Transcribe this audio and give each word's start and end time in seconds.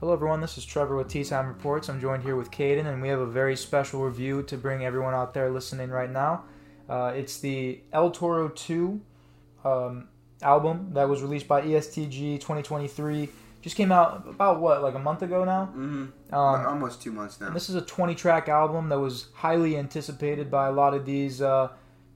Hello, 0.00 0.14
everyone. 0.14 0.40
This 0.40 0.56
is 0.56 0.64
Trevor 0.64 0.96
with 0.96 1.08
Tea 1.08 1.24
Time 1.24 1.46
Reports. 1.46 1.90
I'm 1.90 2.00
joined 2.00 2.22
here 2.22 2.34
with 2.34 2.50
Kayden, 2.50 2.86
and 2.86 3.02
we 3.02 3.08
have 3.08 3.18
a 3.20 3.26
very 3.26 3.54
special 3.54 4.00
review 4.00 4.42
to 4.44 4.56
bring 4.56 4.82
everyone 4.82 5.12
out 5.12 5.34
there 5.34 5.50
listening 5.50 5.90
right 5.90 6.10
now. 6.10 6.44
Uh, 6.88 7.12
it's 7.14 7.38
the 7.38 7.80
El 7.92 8.10
Toro 8.10 8.48
2 8.48 8.98
um, 9.62 10.08
album 10.40 10.88
that 10.94 11.06
was 11.06 11.20
released 11.20 11.46
by 11.46 11.60
ESTG 11.60 12.40
2023. 12.40 13.28
Just 13.60 13.76
came 13.76 13.92
out 13.92 14.24
about 14.26 14.58
what, 14.62 14.82
like 14.82 14.94
a 14.94 14.98
month 14.98 15.20
ago 15.20 15.44
now? 15.44 15.66
Mm-hmm. 15.66 16.34
Um, 16.34 16.66
Almost 16.66 17.02
two 17.02 17.12
months 17.12 17.38
now. 17.38 17.50
this 17.50 17.68
is 17.68 17.74
a 17.74 17.82
20 17.82 18.14
track 18.14 18.48
album 18.48 18.88
that 18.88 18.98
was 18.98 19.26
highly 19.34 19.76
anticipated 19.76 20.50
by 20.50 20.68
a 20.68 20.72
lot 20.72 20.94
of 20.94 21.04
these 21.04 21.42
uh, 21.42 21.68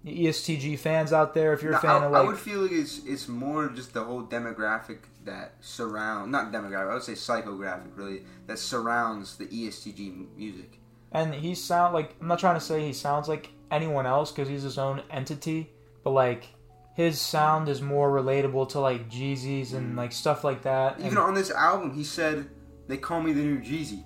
ESTG 0.05 0.79
fans 0.79 1.13
out 1.13 1.35
there. 1.35 1.53
If 1.53 1.63
you're 1.63 1.73
a 1.73 1.81
fan 1.81 2.03
I, 2.03 2.07
of 2.07 2.13
like, 2.13 2.23
I 2.23 2.27
would 2.27 2.39
feel 2.39 2.61
like 2.61 2.73
it's 2.73 3.01
it's 3.07 3.27
more 3.27 3.69
just 3.69 3.95
the 3.95 4.05
whole 4.05 4.23
demographic 4.23 4.99
that 5.25 5.55
surround 5.61 6.31
not 6.31 6.53
demographic. 6.53 6.91
I 6.91 6.95
would 6.95 7.03
say 7.03 7.13
psychographic 7.13 7.97
really 7.97 8.23
that 8.47 8.59
surrounds 8.59 9.37
the 9.37 9.47
ESTG 9.47 10.37
music. 10.37 10.79
And 11.13 11.35
he 11.35 11.55
sound 11.55 11.95
like 11.95 12.15
I'm 12.21 12.29
not 12.29 12.39
trying 12.39 12.57
to 12.57 12.61
say 12.61 12.85
he 12.85 12.93
sounds 12.93 13.29
like 13.29 13.51
anyone 13.71 14.05
else 14.05 14.31
because 14.31 14.49
he's 14.49 14.63
his 14.63 14.79
own 14.79 15.03
entity, 15.11 15.71
but 16.03 16.11
like 16.11 16.49
his 16.95 17.21
sound 17.21 17.69
is 17.69 17.81
more 17.81 18.11
relatable 18.11 18.69
to 18.71 18.81
like 18.81 19.09
Jeezy's 19.11 19.73
and 19.73 19.95
mm. 19.95 19.97
like 19.97 20.13
stuff 20.13 20.45
like 20.45 20.63
that. 20.63 20.99
Even 20.99 21.11
And, 21.11 21.19
on 21.19 21.35
this 21.35 21.51
album, 21.51 21.95
he 21.95 22.05
said 22.05 22.49
they 22.89 22.99
call 22.99 23.21
me 23.21 23.33
the 23.33 23.43
new 23.43 23.59
Jeezy. 23.59 24.05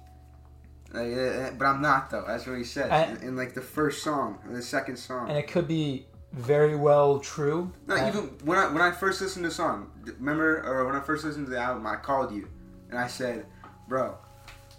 Like, 0.93 1.59
but 1.59 1.67
I'm 1.67 1.83
not 1.83 2.11
though. 2.11 2.25
That's 2.27 2.47
what 2.47 2.57
he 2.59 2.65
said 2.65 2.91
And- 2.91 3.19
in, 3.23 3.29
in 3.31 3.37
like 3.37 3.55
the 3.55 3.61
first 3.61 4.03
song, 4.03 4.39
or 4.47 4.55
the 4.55 4.63
second 4.63 4.97
song. 4.97 5.29
and 5.29 5.37
it 5.37 5.47
could 5.49 5.69
be 5.69 6.07
very 6.33 6.77
well 6.77 7.19
true. 7.21 7.73
No, 7.87 7.95
even 8.09 8.25
when 8.45 8.59
I 8.59 8.67
when 8.73 8.83
I 8.83 8.91
first 8.93 9.21
listened 9.21 9.45
to 9.45 9.49
the 9.51 9.55
song, 9.55 9.91
remember, 10.19 10.63
or 10.67 10.87
when 10.87 10.95
I 10.97 11.01
first 11.01 11.25
listened 11.25 11.47
to 11.47 11.51
the 11.51 11.59
album, 11.59 11.87
I 11.87 11.97
called 11.97 12.33
you 12.33 12.49
and 12.91 12.99
I 12.99 13.07
said, 13.07 13.47
"Bro, 13.89 14.17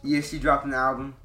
ESC 0.04 0.40
dropped 0.42 0.66
an 0.66 0.74
album. 0.74 1.16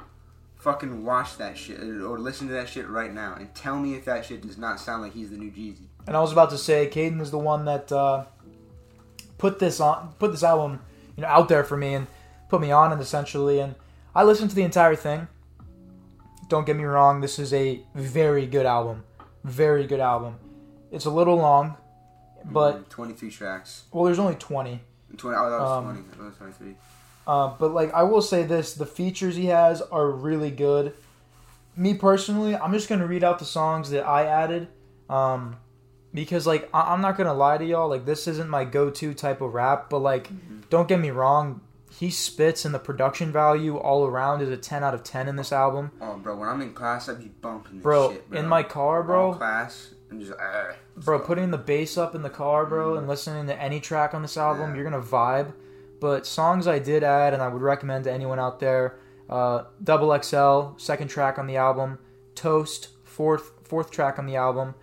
Fucking 0.57 1.05
watch 1.05 1.37
that 1.37 1.59
shit 1.59 1.79
or 1.79 2.19
listen 2.19 2.47
to 2.49 2.55
that 2.55 2.71
shit 2.71 2.89
right 2.89 3.13
now 3.13 3.35
and 3.39 3.55
tell 3.55 3.79
me 3.79 3.95
if 3.97 4.07
that 4.07 4.25
shit 4.25 4.41
does 4.41 4.57
not 4.57 4.81
sound 4.81 5.03
like 5.03 5.13
he's 5.13 5.31
the 5.31 5.37
new 5.37 5.51
Jeezy." 5.51 5.89
And 6.07 6.17
I 6.17 6.21
was 6.21 6.33
about 6.33 6.51
to 6.51 6.59
say, 6.59 6.89
Kayden 6.91 7.21
is 7.21 7.31
the 7.31 7.39
one 7.39 7.65
that 7.67 7.91
uh, 7.93 8.25
put 9.39 9.59
this 9.59 9.81
on, 9.81 10.15
put 10.19 10.31
this 10.33 10.43
album, 10.43 10.81
you 11.17 11.23
know, 11.23 11.29
out 11.29 11.49
there 11.49 11.65
for 11.65 11.77
me 11.77 11.95
and 11.95 12.07
put 12.49 12.61
me 12.61 12.71
on 12.71 12.93
it 12.93 13.01
essentially. 13.03 13.61
And 13.61 13.75
I 14.15 14.23
listened 14.25 14.51
to 14.51 14.57
the 14.57 14.63
entire 14.63 14.95
thing. 14.97 15.27
Don't 16.49 16.67
get 16.67 16.77
me 16.77 16.85
wrong, 16.85 17.21
this 17.21 17.39
is 17.39 17.53
a 17.53 17.81
very 17.95 18.47
good 18.47 18.67
album, 18.67 19.03
very 19.45 19.87
good 19.87 20.01
album. 20.01 20.37
It's 20.93 21.07
a 21.07 21.11
little 21.11 21.37
long, 21.37 21.77
but 22.45 22.85
Mm, 22.85 22.89
23 22.91 23.31
tracks. 23.31 23.85
well, 23.91 24.05
there's 24.05 24.19
only 24.19 24.35
twenty. 24.37 24.81
20. 25.17 25.37
Oh, 25.37 25.51
that 25.51 25.61
was 25.61 25.71
Um, 25.71 25.85
20. 25.85 26.01
That 26.19 26.19
was 26.25 26.37
23. 26.37 26.77
Uh, 27.27 27.55
but 27.59 27.73
like 27.73 27.93
I 27.95 28.03
will 28.03 28.21
say 28.23 28.43
this, 28.45 28.75
the 28.75 28.85
features 28.87 29.37
he 29.37 29.47
has 29.47 29.81
are 29.81 30.11
really 30.11 30.51
good. 30.51 30.93
Me 31.77 31.95
personally, 31.95 32.55
I'm 32.55 32.73
just 32.73 32.89
gonna 32.89 33.07
read 33.07 33.25
out 33.25 33.39
the 33.39 33.45
songs 33.47 33.91
that 33.91 34.07
I 34.07 34.27
added, 34.27 34.69
um, 35.09 35.57
because 36.13 36.47
like 36.47 36.69
I- 36.75 36.93
I'm 36.93 37.01
not 37.01 37.17
gonna 37.17 37.35
lie 37.35 37.57
to 37.59 37.65
y'all, 37.65 37.89
like 37.89 38.05
this 38.05 38.29
isn't 38.29 38.49
my 38.51 38.65
go-to 38.65 39.15
type 39.15 39.41
of 39.41 39.55
rap, 39.55 39.89
but 39.89 40.01
like 40.01 40.31
don't 40.69 40.87
get 40.87 41.01
me 41.01 41.11
wrong, 41.11 41.63
he 41.99 42.11
spits 42.11 42.65
and 42.65 42.75
the 42.75 42.79
production 42.79 43.31
value 43.33 43.77
all 43.77 44.05
around 44.07 44.43
is 44.43 44.49
a 44.49 44.57
10 44.57 44.83
out 44.83 44.95
of 44.95 45.03
10 45.05 45.29
in 45.29 45.37
this 45.37 45.53
album, 45.53 45.91
Oh, 46.01 46.17
bro, 46.17 46.37
when 46.37 46.49
I'm 46.49 46.61
in 46.61 46.73
class, 46.75 47.09
I'd 47.09 47.19
be 47.21 47.29
bumping 47.41 47.75
this 47.77 47.83
bro. 47.83 48.13
shit, 48.13 48.29
bro. 48.31 48.39
In 48.39 48.49
my 48.49 48.63
car, 48.63 49.03
bro, 49.03 49.35
class, 49.35 49.95
and 50.11 50.21
just, 50.21 50.33
uh, 50.33 50.73
bro, 50.97 51.19
putting 51.21 51.51
the 51.51 51.59
bass 51.59 51.97
up 51.97 52.15
in 52.15 52.23
the 52.23 52.31
car, 52.31 52.67
bro, 52.67 52.97
and 52.97 53.07
listening 53.07 53.47
to 53.47 53.61
any 53.63 53.81
track 53.81 54.13
on 54.15 54.23
this 54.23 54.37
album, 54.37 54.71
Yeah. 54.71 54.75
you're 54.77 54.91
gonna 54.91 55.01
vibe. 55.03 55.53
But 56.01 56.27
songs 56.27 56.67
I 56.67 56.79
did 56.81 57.03
add, 57.05 57.33
and 57.33 57.43
I 57.43 57.49
would 57.49 57.63
recommend 57.63 58.05
to 58.05 58.13
anyone 58.13 58.39
out 58.39 58.61
there, 58.61 58.97
uh, 59.31 59.65
Double 59.83 60.13
XL, 60.13 60.77
second 60.77 61.09
track 61.09 61.39
on 61.39 61.47
the 61.47 61.57
album, 61.57 61.99
Toast, 62.35 62.89
fourth 63.05 63.53
fourth 63.63 63.91
track 63.91 64.19
on 64.19 64.27
the 64.27 64.37
album. 64.37 64.75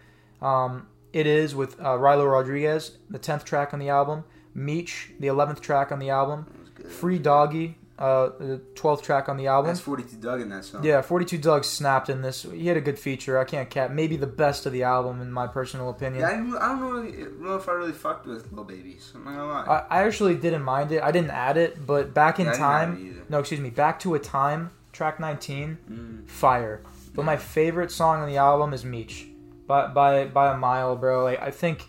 Um, 0.41 0.87
it 1.13 1.27
is 1.27 1.53
with 1.53 1.79
uh, 1.79 1.97
Rilo 1.97 2.31
Rodriguez, 2.31 2.97
the 3.09 3.19
tenth 3.19 3.43
track 3.45 3.73
on 3.73 3.79
the 3.79 3.89
album. 3.89 4.23
Meech, 4.55 5.13
the 5.19 5.27
eleventh 5.27 5.61
track 5.61 5.91
on 5.91 5.99
the 5.99 6.09
album. 6.09 6.47
That 6.81 6.87
was 6.87 6.93
good. 6.93 6.99
Free 6.99 7.19
Doggy, 7.19 7.77
uh, 7.99 8.29
the 8.39 8.61
twelfth 8.75 9.03
track 9.03 9.29
on 9.29 9.37
the 9.37 9.47
album. 9.47 9.69
That's 9.69 9.79
42 9.79 10.17
Dugg 10.17 10.41
in 10.41 10.49
that 10.49 10.65
song. 10.65 10.83
Yeah, 10.83 11.01
42 11.01 11.37
Dugg 11.37 11.63
snapped 11.63 12.09
in 12.09 12.21
this. 12.21 12.43
He 12.43 12.67
had 12.67 12.77
a 12.77 12.81
good 12.81 12.97
feature. 12.97 13.37
I 13.37 13.43
can't 13.43 13.69
cap. 13.69 13.91
Maybe 13.91 14.17
the 14.17 14.27
best 14.27 14.65
of 14.65 14.73
the 14.73 14.83
album, 14.83 15.21
in 15.21 15.31
my 15.31 15.47
personal 15.47 15.89
opinion. 15.89 16.21
Yeah, 16.21 16.29
I, 16.29 16.31
didn't, 16.37 16.55
I 16.55 16.67
don't 16.69 16.79
know, 16.81 16.89
really, 16.91 17.11
know 17.39 17.55
if 17.55 17.69
I 17.69 17.73
really 17.73 17.91
fucked 17.93 18.25
with 18.25 18.51
Lil 18.51 18.63
Babies. 18.63 19.11
I'm 19.15 19.23
not 19.25 19.31
gonna 19.35 19.45
lie. 19.47 19.85
I, 19.89 19.99
I 19.99 20.03
actually 20.07 20.35
didn't 20.35 20.63
mind 20.63 20.91
it. 20.91 21.01
I 21.03 21.11
didn't 21.11 21.31
add 21.31 21.57
it, 21.57 21.85
but 21.85 22.13
back 22.13 22.39
in 22.39 22.45
Yeah, 22.45 22.51
I 22.51 22.53
didn't 22.55 22.65
have 22.67 22.89
it 22.89 23.13
time, 23.19 23.25
no, 23.29 23.39
excuse 23.39 23.59
me, 23.61 23.69
back 23.69 23.99
to 24.01 24.15
a 24.15 24.19
time, 24.19 24.71
track 24.91 25.19
19, 25.19 25.77
Mm. 25.89 26.27
fire. 26.27 26.81
But 27.13 27.25
my 27.25 27.35
favorite 27.37 27.91
song 27.91 28.21
on 28.21 28.27
the 28.29 28.37
album 28.37 28.73
is 28.73 28.83
Meech, 28.85 29.27
by 29.67 29.87
by 29.87 30.25
by 30.25 30.53
a 30.53 30.57
mile, 30.57 30.95
bro. 30.95 31.23
Like 31.25 31.41
I 31.41 31.51
think 31.51 31.83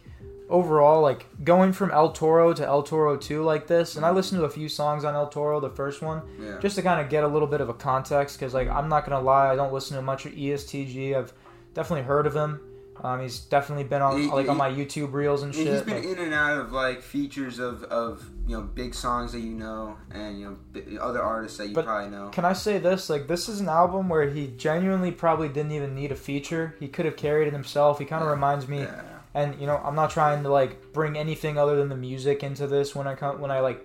overall, 0.52 1.00
like 1.02 1.26
going 1.42 1.72
from 1.72 1.90
El 1.90 2.12
Toro 2.12 2.52
to 2.52 2.64
El 2.64 2.82
Toro 2.82 3.16
2 3.16 3.42
like 3.42 3.66
this, 3.66 3.96
and 3.96 4.04
I 4.06 4.10
listened 4.10 4.40
to 4.40 4.44
a 4.44 4.50
few 4.50 4.68
songs 4.68 5.04
on 5.04 5.14
El 5.14 5.28
Toro, 5.28 5.58
the 5.60 5.70
first 5.70 6.02
one, 6.02 6.22
Yeah. 6.38 6.58
just 6.60 6.76
to 6.76 6.82
kind 6.82 7.00
of 7.00 7.08
get 7.08 7.24
a 7.24 7.28
little 7.28 7.48
bit 7.48 7.60
of 7.60 7.68
a 7.68 7.74
context, 7.74 8.38
because 8.38 8.54
like 8.54 8.68
I'm 8.68 8.88
not 8.88 9.04
gonna 9.06 9.20
lie, 9.24 9.50
I 9.50 9.56
don't 9.56 9.72
listen 9.72 9.96
to 9.96 10.02
much 10.02 10.26
of 10.26 10.32
ESTG. 10.32 11.16
I've 11.16 11.32
definitely 11.74 12.04
heard 12.04 12.26
of 12.26 12.36
him. 12.36 12.60
Um, 13.02 13.20
he's 13.20 13.40
definitely 13.40 13.84
been 13.84 14.02
on 14.02 14.20
He- 14.20 14.30
like 14.30 14.48
on 14.48 14.56
my 14.58 14.70
YouTube 14.70 15.12
reels 15.12 15.42
and 15.42 15.52
shit. 15.52 15.66
he's 15.66 15.82
been 15.82 15.94
like- 15.96 16.04
in 16.04 16.18
and 16.24 16.34
out 16.34 16.58
of 16.58 16.72
like 16.72 17.00
features 17.02 17.58
of, 17.58 17.82
of 17.84 18.22
you 18.46 18.54
know 18.56 18.62
big 18.62 18.94
songs 18.94 19.32
that 19.32 19.40
you 19.40 19.54
know 19.54 19.96
and 20.12 20.38
you 20.38 20.58
know 20.84 21.00
other 21.00 21.20
artists 21.20 21.58
that 21.58 21.68
you 21.68 21.74
probably 21.74 22.10
know. 22.10 22.28
Can 22.28 22.44
I 22.44 22.52
say 22.52 22.78
this? 22.78 23.08
Like, 23.10 23.26
this 23.26 23.48
is 23.48 23.60
an 23.60 23.68
album 23.68 24.08
where 24.08 24.28
he 24.28 24.48
genuinely 24.48 25.10
probably 25.10 25.48
didn't 25.48 25.72
even 25.72 25.94
need 25.94 26.12
a 26.12 26.16
feature. 26.16 26.76
He 26.78 26.86
could 26.86 27.06
have 27.06 27.16
carried 27.16 27.48
it 27.48 27.52
himself. 27.54 27.98
He 27.98 28.04
kind 28.04 28.22
of 28.22 28.28
Yeah. 28.28 28.34
reminds 28.34 28.68
me, 28.68 28.80
Yeah. 28.80 29.02
And 29.34 29.58
you 29.60 29.66
know, 29.66 29.80
I'm 29.82 29.94
not 29.94 30.10
trying 30.10 30.42
to 30.42 30.50
like 30.50 30.92
bring 30.92 31.16
anything 31.16 31.58
other 31.58 31.76
than 31.76 31.88
the 31.88 31.96
music 31.96 32.42
into 32.42 32.66
this 32.66 32.94
when 32.94 33.06
I 33.06 33.14
come 33.14 33.40
when 33.40 33.50
I 33.50 33.60
like 33.60 33.84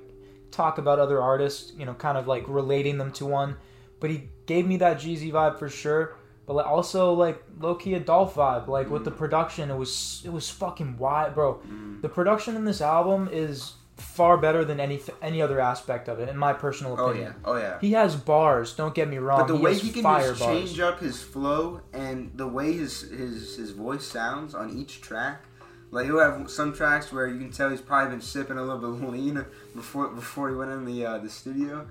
talk 0.52 0.78
about 0.78 1.00
other 1.00 1.22
artists. 1.22 1.74
You 1.78 1.86
know, 1.86 1.94
kind 1.94 2.18
of 2.18 2.28
like 2.28 2.44
relating 2.48 2.98
them 2.98 3.12
to 3.14 3.26
one. 3.26 3.58
But 4.00 4.10
he 4.10 4.30
gave 4.46 4.68
me 4.68 4.78
that 4.78 4.98
Jeezy 4.98 5.32
vibe 5.32 5.58
for 5.58 5.70
sure. 5.70 6.16
But 6.46 6.56
like, 6.56 6.68
also 6.68 7.14
like 7.14 7.44
low 7.60 7.76
key 7.76 7.94
a 7.96 8.00
Dolph 8.00 8.36
vibe. 8.36 8.68
Like 8.68 8.90
with 8.90 9.06
the 9.06 9.12
production, 9.12 9.72
it 9.72 9.78
was 9.78 10.22
it 10.26 10.32
was 10.32 10.50
fucking 10.50 10.98
wild, 10.98 11.34
bro. 11.34 11.62
Mm. 11.68 12.02
The 12.02 12.10
production 12.10 12.56
in 12.56 12.66
this 12.66 12.82
album 12.82 13.30
is 13.32 13.74
far 13.98 14.38
better 14.38 14.64
than 14.64 14.80
any 14.80 15.02
any 15.22 15.42
other 15.42 15.60
aspect 15.60 16.08
of 16.08 16.20
it, 16.20 16.30
in 16.30 16.38
my 16.38 16.54
personal 16.54 16.94
opinion. 16.94 17.36
Oh 17.44 17.54
opinion. 17.54 17.66
yeah. 17.66 17.70
Oh 17.70 17.74
yeah. 17.74 17.80
He 17.82 17.92
has 17.94 18.16
bars. 18.16 18.74
Don't 18.74 18.94
get 18.96 19.08
me 19.08 19.18
wrong. 19.18 19.40
But 19.40 19.48
the 19.48 19.58
he 19.58 19.64
way 19.64 19.74
he 19.76 19.90
can 19.92 20.04
just 20.04 20.04
bars. 20.04 20.40
change 20.40 20.80
up 20.80 21.00
his 21.00 21.22
flow 21.22 21.82
and 21.94 22.32
the 22.36 22.48
way 22.48 22.74
his 22.74 23.02
his 23.02 23.56
his 23.58 23.72
voice 23.72 24.06
sounds 24.06 24.54
on 24.54 24.78
each 24.78 25.02
track, 25.02 25.44
like 25.92 26.06
he'll 26.06 26.20
have 26.20 26.50
some 26.50 26.74
tracks 26.74 27.12
where 27.12 27.28
you 27.28 27.40
can 27.40 27.52
tell 27.52 27.70
he's 27.70 27.82
probably 27.82 28.12
been 28.12 28.22
sipping 28.22 28.58
a 28.58 28.62
little 28.62 28.80
bit 28.80 28.90
of 28.90 29.14
lean 29.14 29.46
before 29.76 30.08
before 30.10 30.50
he 30.50 30.56
went 30.56 30.72
in 30.72 30.86
the 30.86 31.06
uh, 31.06 31.18
the 31.18 31.30
studio, 31.30 31.88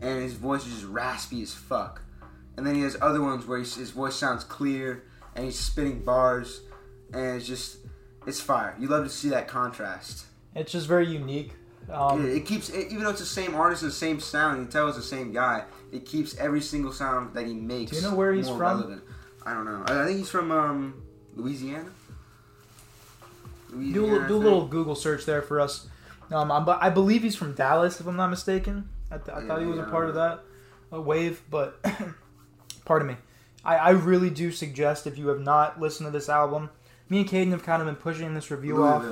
and 0.00 0.22
his 0.22 0.34
voice 0.34 0.66
is 0.66 0.74
just 0.74 0.84
raspy 0.86 1.42
as 1.42 1.54
fuck. 1.54 2.02
And 2.56 2.66
then 2.66 2.74
he 2.74 2.82
has 2.82 2.96
other 3.00 3.22
ones 3.22 3.46
where 3.46 3.58
his 3.58 3.90
voice 3.90 4.16
sounds 4.16 4.42
clear 4.42 5.04
and 5.36 5.44
he's 5.44 5.58
spitting 5.58 6.00
bars, 6.04 6.62
and 7.12 7.36
it's 7.36 7.46
just 7.46 7.78
it's 8.26 8.40
fire. 8.40 8.74
You 8.78 8.88
love 8.88 9.04
to 9.04 9.10
see 9.10 9.28
that 9.30 9.46
contrast. 9.48 10.24
It's 10.54 10.72
just 10.72 10.86
very 10.86 11.06
unique. 11.06 11.52
Um, 11.90 12.28
it, 12.30 12.44
keeps 12.44 12.70
even 12.70 13.02
though 13.02 13.10
it's 13.10 13.20
the 13.20 13.26
same 13.26 13.54
artist 13.54 13.82
and 13.82 13.90
the 13.90 13.96
same 13.96 14.20
sound, 14.20 14.58
you 14.58 14.64
can 14.64 14.72
tell 14.72 14.88
it's 14.88 14.96
the 14.96 15.02
same 15.02 15.32
guy. 15.32 15.64
It 15.90 16.04
keeps 16.04 16.36
every 16.36 16.60
single 16.60 16.92
sound 16.92 17.34
that 17.34 17.46
he 17.46 17.54
makes. 17.54 17.92
Do 17.92 17.96
you 17.96 18.02
know 18.02 18.14
where 18.14 18.32
he's 18.32 18.48
from? 18.48 18.58
Relevant. 18.58 19.02
I 19.46 19.54
don't 19.54 19.64
know. 19.64 19.82
I, 19.86 20.04
think 20.04 20.18
he's 20.18 20.28
from 20.28 20.50
um, 20.50 21.02
Louisiana. 21.34 21.88
do 23.70 23.76
Louisiana, 23.76 24.20
a, 24.20 24.24
I 24.24 24.28
do 24.28 24.36
a 24.36 24.38
little 24.38 24.66
Google 24.66 24.94
search 24.94 25.24
there 25.24 25.40
for 25.40 25.60
us. 25.60 25.86
Um, 26.30 26.52
I'm, 26.52 26.68
I 26.68 26.90
believe 26.90 27.22
he's 27.22 27.36
from 27.36 27.54
Dallas, 27.54 28.00
if 28.00 28.06
I'm 28.06 28.16
not 28.16 28.28
mistaken. 28.28 28.90
I, 29.10 29.16
th- 29.16 29.34
I 29.34 29.46
thought 29.46 29.60
he 29.60 29.66
was 29.66 29.78
a 29.78 29.84
part 29.84 30.10
of 30.10 30.16
that 30.16 30.40
uh, 30.92 31.00
wave, 31.00 31.40
but 31.50 31.82
pardon 32.84 33.08
me. 33.08 33.16
I, 33.64 33.76
I 33.76 33.90
really 33.90 34.28
do 34.28 34.52
suggest 34.52 35.06
if 35.06 35.16
you 35.16 35.28
have 35.28 35.40
not 35.40 35.80
listened 35.80 36.06
to 36.06 36.10
this 36.10 36.28
album, 36.28 36.68
me 37.08 37.20
and 37.20 37.28
Kayden 37.28 37.52
have 37.52 37.62
kind 37.62 37.80
of 37.80 37.86
been 37.86 37.96
pushing 37.96 38.34
this 38.34 38.50
review 38.50 38.84
off. 38.84 39.02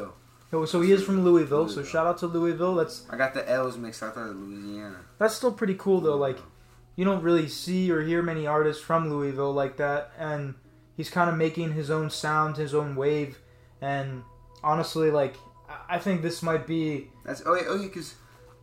Louisville. 0.53 0.67
So- 0.67 0.81
he 0.81 0.93
is 0.93 1.03
from 1.05 1.25
Louisville, 1.25 1.69
so 1.69 1.83
shout 1.83 2.07
out 2.07 2.19
to 2.19 2.27
Louisville. 2.27 2.75
That's 2.77 3.05
I 3.11 3.17
got 3.17 3.35
the 3.35 3.49
L's 3.49 3.77
mixed. 3.77 4.03
I 4.03 4.11
thought 4.11 4.35
Louisiana. 4.37 4.97
that's 5.19 5.35
still 5.35 5.53
pretty 5.53 5.75
cool 5.75 6.01
though. 6.01 6.17
Like 6.17 6.39
you 6.97 7.05
don't 7.05 7.23
really 7.23 7.49
see 7.49 7.91
or 7.91 8.03
hear 8.03 8.23
many 8.23 8.47
artists 8.47 8.83
from 8.83 9.11
Louisville 9.11 9.53
like 9.53 9.77
that, 9.79 10.13
and 10.19 10.55
he's 10.97 11.11
kind 11.11 11.29
of 11.29 11.37
making 11.37 11.73
his 11.73 11.91
own 11.91 12.09
sound, 12.11 12.57
his 12.57 12.75
own 12.75 12.97
wave, 12.97 13.39
and 13.81 14.23
honestly, 14.63 15.11
like 15.11 15.35
I- 15.89 15.99
think 15.99 16.23
this 16.23 16.43
might 16.43 16.67
be 16.67 17.11
That's 17.25 17.43
oh 17.45 17.55
yeah, 17.55 17.63
oh 17.69 17.77
yeah, 17.77 17.89
because 17.89 18.15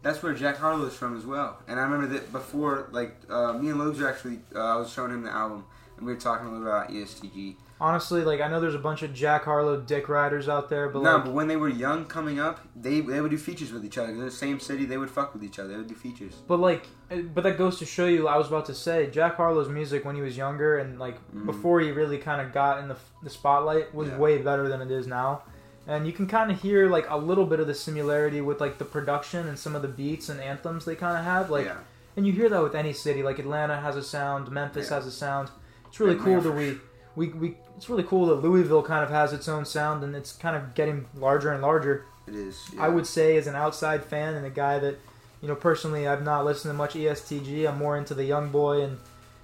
that's 0.01 0.21
where 0.23 0.33
Jack 0.33 0.57
Harlow 0.57 0.85
is 0.85 0.93
from 0.95 1.15
as 1.17 1.25
well. 1.25 1.59
And 1.67 1.79
I 1.79 1.83
remember 1.83 2.07
that 2.15 2.31
before, 2.31 2.87
like 2.91 3.15
uh, 3.29 3.53
me 3.53 3.69
and 3.69 3.79
Logs 3.79 3.99
were 3.99 4.09
actually, 4.09 4.39
uh, 4.55 4.59
I 4.59 4.75
was 4.77 4.89
showing 4.91 5.11
him 5.11 5.23
the 5.23 5.31
album, 5.31 5.65
we 6.05 6.13
were 6.13 6.19
talking 6.19 6.47
a 6.47 6.51
little 6.51 6.67
about 6.67 6.89
ESTG. 6.89 7.55
Honestly, 7.81 8.23
like 8.23 8.39
I 8.39 8.47
know 8.47 8.61
there's 8.61 8.75
a 8.75 8.79
bunch 8.79 9.01
of 9.03 9.13
Jack 9.13 9.43
Harlow 9.43 9.81
dick 9.81 10.07
riders 10.07 10.47
out 10.47 10.69
there, 10.69 10.87
but 10.89 11.03
no, 11.03 11.15
like 11.15 11.25
but 11.25 11.33
when 11.33 11.47
they 11.47 11.57
were 11.57 11.67
young 11.67 12.05
coming 12.05 12.39
up, 12.39 12.61
they 12.75 13.01
they 13.01 13.19
would 13.19 13.31
do 13.31 13.37
features 13.37 13.73
with 13.73 13.83
each 13.83 13.97
other. 13.97 14.09
In 14.11 14.19
the 14.19 14.31
same 14.31 14.59
city, 14.59 14.85
they 14.85 14.97
would 14.97 15.09
fuck 15.09 15.33
with 15.33 15.43
each 15.43 15.59
other. 15.59 15.69
They 15.69 15.77
would 15.77 15.87
do 15.87 15.95
features. 15.95 16.33
But 16.47 16.59
like, 16.59 16.87
eh, 17.11 17.21
but 17.21 17.43
that 17.43 17.57
goes 17.57 17.79
to 17.79 17.85
show 17.85 18.05
you. 18.05 18.27
I 18.27 18.37
was 18.37 18.47
about 18.47 18.65
to 18.67 18.73
say 18.73 19.09
Jack 19.09 19.35
Harlow's 19.35 19.67
music 19.69 20.05
when 20.05 20.15
he 20.15 20.21
was 20.21 20.37
younger 20.37 20.77
and 20.77 20.97
like 20.97 21.17
Mhm. 21.33 21.45
before 21.45 21.81
he 21.81 21.91
really 21.91 22.17
kind 22.17 22.39
of 22.41 22.53
got 22.53 22.79
in 22.79 22.87
the 22.87 22.95
the 23.21 23.29
spotlight 23.29 23.93
was 23.93 24.07
Yeah. 24.09 24.17
way 24.17 24.37
better 24.41 24.69
than 24.69 24.81
it 24.81 24.91
is 24.91 25.05
now. 25.07 25.41
And 25.85 26.07
you 26.07 26.13
can 26.13 26.27
kind 26.27 26.49
of 26.51 26.61
hear 26.61 26.89
like 26.89 27.07
a 27.09 27.17
little 27.17 27.45
bit 27.45 27.59
of 27.59 27.67
the 27.67 27.73
similarity 27.73 28.39
with 28.39 28.61
like 28.61 28.77
the 28.77 28.85
production 28.85 29.45
and 29.49 29.59
some 29.59 29.75
of 29.75 29.81
the 29.81 29.89
beats 29.89 30.29
and 30.29 30.39
anthems 30.39 30.85
they 30.85 30.95
kind 30.95 31.17
of 31.17 31.25
have. 31.25 31.49
Like, 31.49 31.65
yeah, 31.65 31.79
and 32.15 32.25
you 32.25 32.31
hear 32.31 32.47
that 32.47 32.63
with 32.63 32.75
any 32.75 32.93
city. 32.93 33.21
Like 33.23 33.39
Atlanta 33.39 33.81
has 33.81 33.97
a 33.97 34.03
sound, 34.03 34.49
Memphis 34.49 34.89
Yeah. 34.89 34.95
has 34.95 35.05
a 35.07 35.11
sound. 35.11 35.49
It's 35.93 35.99
really 35.99 36.15
cool 36.17 36.41
that 36.41 36.51
we. 36.53 36.77
We, 37.15 37.27
we, 37.27 37.57
it's 37.77 37.87
really 37.87 38.01
cool 38.01 38.25
that 38.25 38.37
Louisville 38.37 38.81
kind 38.81 39.03
of 39.03 39.11
has 39.11 39.31
its 39.31 39.47
own 39.47 39.63
sound 39.65 40.03
and 40.03 40.15
it's 40.15 40.31
kind 40.31 40.55
of 40.55 40.73
getting 40.73 41.05
larger 41.13 41.51
and 41.51 41.61
larger. 41.61 42.05
it 42.25 42.33
is. 42.33 42.59
I 42.79 42.89
would 42.89 43.05
say 43.05 43.37
as 43.37 43.45
an 43.45 43.53
outside 43.55 44.03
fan 44.03 44.33
and 44.33 44.43
a 44.43 44.49
guy 44.49 44.79
that, 44.79 44.97
you 45.39 45.47
know, 45.47 45.53
personally 45.53 46.07
I've 46.07 46.23
not 46.23 46.45
listened 46.45 46.71
to 46.71 46.73
much 46.75 46.95
ESTG. 46.95 47.69
I'm 47.69 47.77
more 47.77 47.95
into 47.95 48.15
the 48.15 48.23
Young 48.23 48.49
Boy 48.49 48.81
and, 48.81 48.97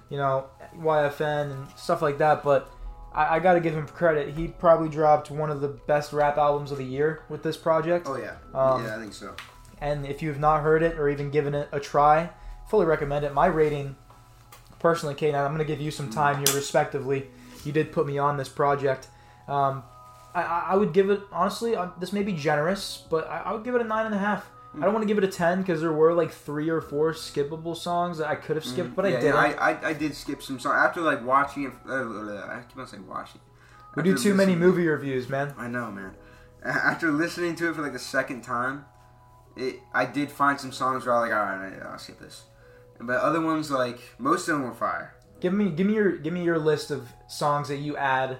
you 0.10 0.18
know, 0.18 0.46
YFN 0.80 1.51
and 1.51 1.68
stuff 1.78 2.01
like 2.01 2.18
that. 2.18 2.42
But 2.42 2.72
I, 3.13 3.36
I 3.36 3.40
got 3.40 3.54
to 3.54 3.60
give 3.60 3.75
him 3.75 3.86
credit. 3.88 4.36
He 4.36 4.48
probably 4.48 4.90
dropped 4.90 5.30
one 5.30 5.51
of 5.51 5.62
the 5.62 5.68
best 5.68 6.12
rap 6.12 6.40
albums 6.40 6.72
of 6.72 6.80
the 6.80 6.86
year 6.86 7.22
with 7.30 7.44
this 7.44 7.56
project. 7.57 8.07
Oh 8.10 8.18
yeah, 8.18 8.38
Um, 8.56 8.84
yeah, 8.84 8.96
I 8.96 9.00
think 9.00 9.13
so. 9.13 9.36
And 9.80 10.07
if 10.07 10.24
you've 10.24 10.40
not 10.40 10.63
heard 10.63 10.81
it 10.81 10.98
or 10.98 11.07
even 11.07 11.30
given 11.30 11.54
it 11.54 11.69
a 11.72 11.80
try, 11.80 12.31
fully 12.68 12.88
recommend 12.88 13.25
it. 13.25 13.34
My 13.36 13.46
rating, 13.46 13.96
personally, 14.80 15.16
Kate, 15.16 15.36
I'm 15.36 15.48
going 15.54 15.60
to 15.60 15.66
give 15.66 15.81
you 15.81 15.92
some 15.92 16.10
time 16.10 16.38
here, 16.46 16.56
respectively. 16.56 17.28
You 17.66 17.72
did 17.72 17.92
put 17.92 18.08
me 18.08 18.18
on 18.18 18.38
this 18.38 18.50
project. 18.50 19.08
Um, 19.48 19.84
I, 20.34 20.44
I 20.44 20.60
I 20.70 20.76
would 20.76 20.94
give 20.94 21.10
it 21.10 21.22
honestly. 21.31 21.76
Uh, 21.76 21.90
this 22.00 22.14
may 22.14 22.24
be 22.24 22.34
generous, 22.34 23.04
but 23.10 23.28
I, 23.28 23.40
I 23.46 23.54
would 23.54 23.64
give 23.64 23.76
it 23.76 23.81
a 23.81 23.84
nine 23.84 24.06
and 24.06 24.16
a 24.16 24.20
half. 24.20 24.50
I 24.76 24.81
don't 24.86 24.94
want 24.94 25.02
to 25.02 25.08
give 25.08 25.18
it 25.18 25.24
a 25.24 25.28
ten 25.28 25.62
because 25.62 25.81
there 25.81 25.92
were 25.92 26.14
like 26.14 26.31
three 26.31 26.70
or 26.70 26.80
four 26.80 27.14
skippable 27.14 27.76
songs 27.76 28.20
that 28.20 28.28
I 28.28 28.36
could 28.36 28.56
have 28.56 28.64
skipped, 28.64 28.96
but 28.96 29.04
I 29.04 29.10
Mm, 29.14 29.22
didn't. 29.22 29.34
yeah, 29.36 29.42
I, 29.60 29.72
I 29.72 29.88
I 29.90 29.94
did 29.94 30.16
skip 30.16 30.44
some 30.44 30.60
songs 30.60 30.76
after 30.76 31.02
like 31.02 31.25
watching 31.25 31.64
it. 31.66 31.74
Uh, 31.90 31.94
I 32.48 32.62
keep 32.70 32.78
on 32.78 32.86
saying 32.88 33.08
watching. 33.08 33.42
we 33.96 34.04
do 34.04 34.16
too 34.16 34.36
many 34.36 34.56
movie 34.56 34.88
reviews, 34.88 35.28
man. 35.28 35.56
I 35.58 35.68
know, 35.68 35.90
man. 35.92 36.14
After 36.64 37.12
listening 37.12 37.56
to 37.56 37.70
it 37.70 37.75
for 37.75 37.82
like 37.82 37.94
the 37.94 38.00
second 38.00 38.44
time, 38.44 38.86
it 39.58 39.80
I 39.94 40.06
did 40.06 40.32
find 40.32 40.60
some 40.60 40.72
songs 40.72 41.06
where 41.08 41.16
I 41.16 41.22
was 41.22 41.30
like, 41.30 41.40
all 41.40 41.46
right, 41.46 41.92
I'll 41.92 41.98
skip 41.98 42.20
this. 42.20 42.44
But 43.00 43.22
other 43.22 43.42
ones, 43.42 43.72
like 43.72 44.00
most 44.18 44.48
of 44.48 44.56
them 44.57 44.63
were 44.63 44.74
fire. 44.74 45.16
Give 45.40 45.54
me, 45.54 45.69
give 45.69 45.88
me 45.88 45.94
your, 45.96 46.18
give 46.18 46.34
me 46.34 46.44
your 46.44 46.60
list 46.60 46.92
of 46.92 47.07
songs 47.28 47.69
that 47.69 47.78
you 47.78 47.96
add 47.96 48.38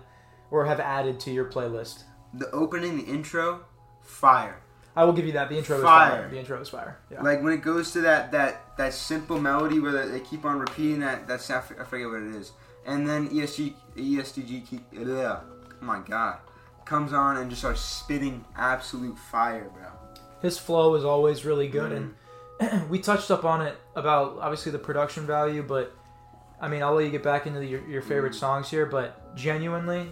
or 0.51 0.65
have 0.65 0.79
added 0.79 1.19
to 1.21 1.31
your 1.31 1.45
playlist. 1.45 2.03
The 2.33 2.50
opening, 2.51 2.97
the 2.97 3.06
intro, 3.06 3.61
fire. 4.01 4.61
I 4.95 5.06
will 5.06 5.13
give 5.13 5.25
you 5.25 5.31
that. 5.33 5.47
The 5.50 5.57
intro 5.57 5.77
is 5.77 5.83
fire. 5.83 6.09
Fire. 6.11 6.29
The 6.29 6.38
intro 6.39 6.59
is 6.61 6.67
fire. 6.69 7.00
Yeah. 7.09 7.21
Like 7.21 7.41
when 7.41 7.53
it 7.53 7.61
goes 7.61 7.91
to 7.94 8.01
that 8.01 8.31
that 8.33 8.75
that 8.77 8.94
simple 8.94 9.39
melody 9.39 9.79
where 9.79 10.06
they 10.07 10.19
keep 10.19 10.44
on 10.44 10.59
repeating 10.59 11.00
that 11.00 11.27
that 11.27 11.41
sound, 11.41 11.63
I 11.79 11.83
forget 11.85 12.07
what 12.07 12.21
it 12.21 12.35
is, 12.35 12.51
and 12.85 13.07
then 13.07 13.29
ESG 13.29 13.75
ESTG 13.95 14.67
keep 14.67 14.81
ugh, 15.00 15.07
oh 15.07 15.41
my 15.79 16.00
god 16.00 16.39
comes 16.85 17.13
on 17.13 17.38
and 17.38 17.51
just 17.51 17.61
starts 17.61 17.81
spitting 17.81 18.44
absolute 18.57 19.15
fire, 19.31 19.69
bro. 19.75 19.85
his 20.41 20.57
flow 20.57 20.95
is 20.95 21.06
always 21.06 21.45
really 21.45 21.67
good 21.67 21.91
Mhm. 21.91 21.97
and 21.97 22.15
we 22.89 23.00
touched 23.00 23.31
up 23.31 23.45
on 23.45 23.61
it 23.61 23.77
about 23.95 24.38
obviously 24.41 24.71
the 24.71 24.79
production 24.79 25.25
value 25.25 25.63
but 25.63 25.95
i 26.61 26.67
mean 26.67 26.81
i'll 26.83 26.94
let 26.94 27.06
you 27.06 27.11
get 27.11 27.23
back 27.23 27.47
into 27.47 27.59
the, 27.59 27.65
your, 27.65 27.88
your 27.88 28.01
favorite 28.01 28.33
Mhm. 28.33 28.39
songs 28.39 28.69
here 28.69 28.85
but 28.85 29.35
genuinely 29.35 30.11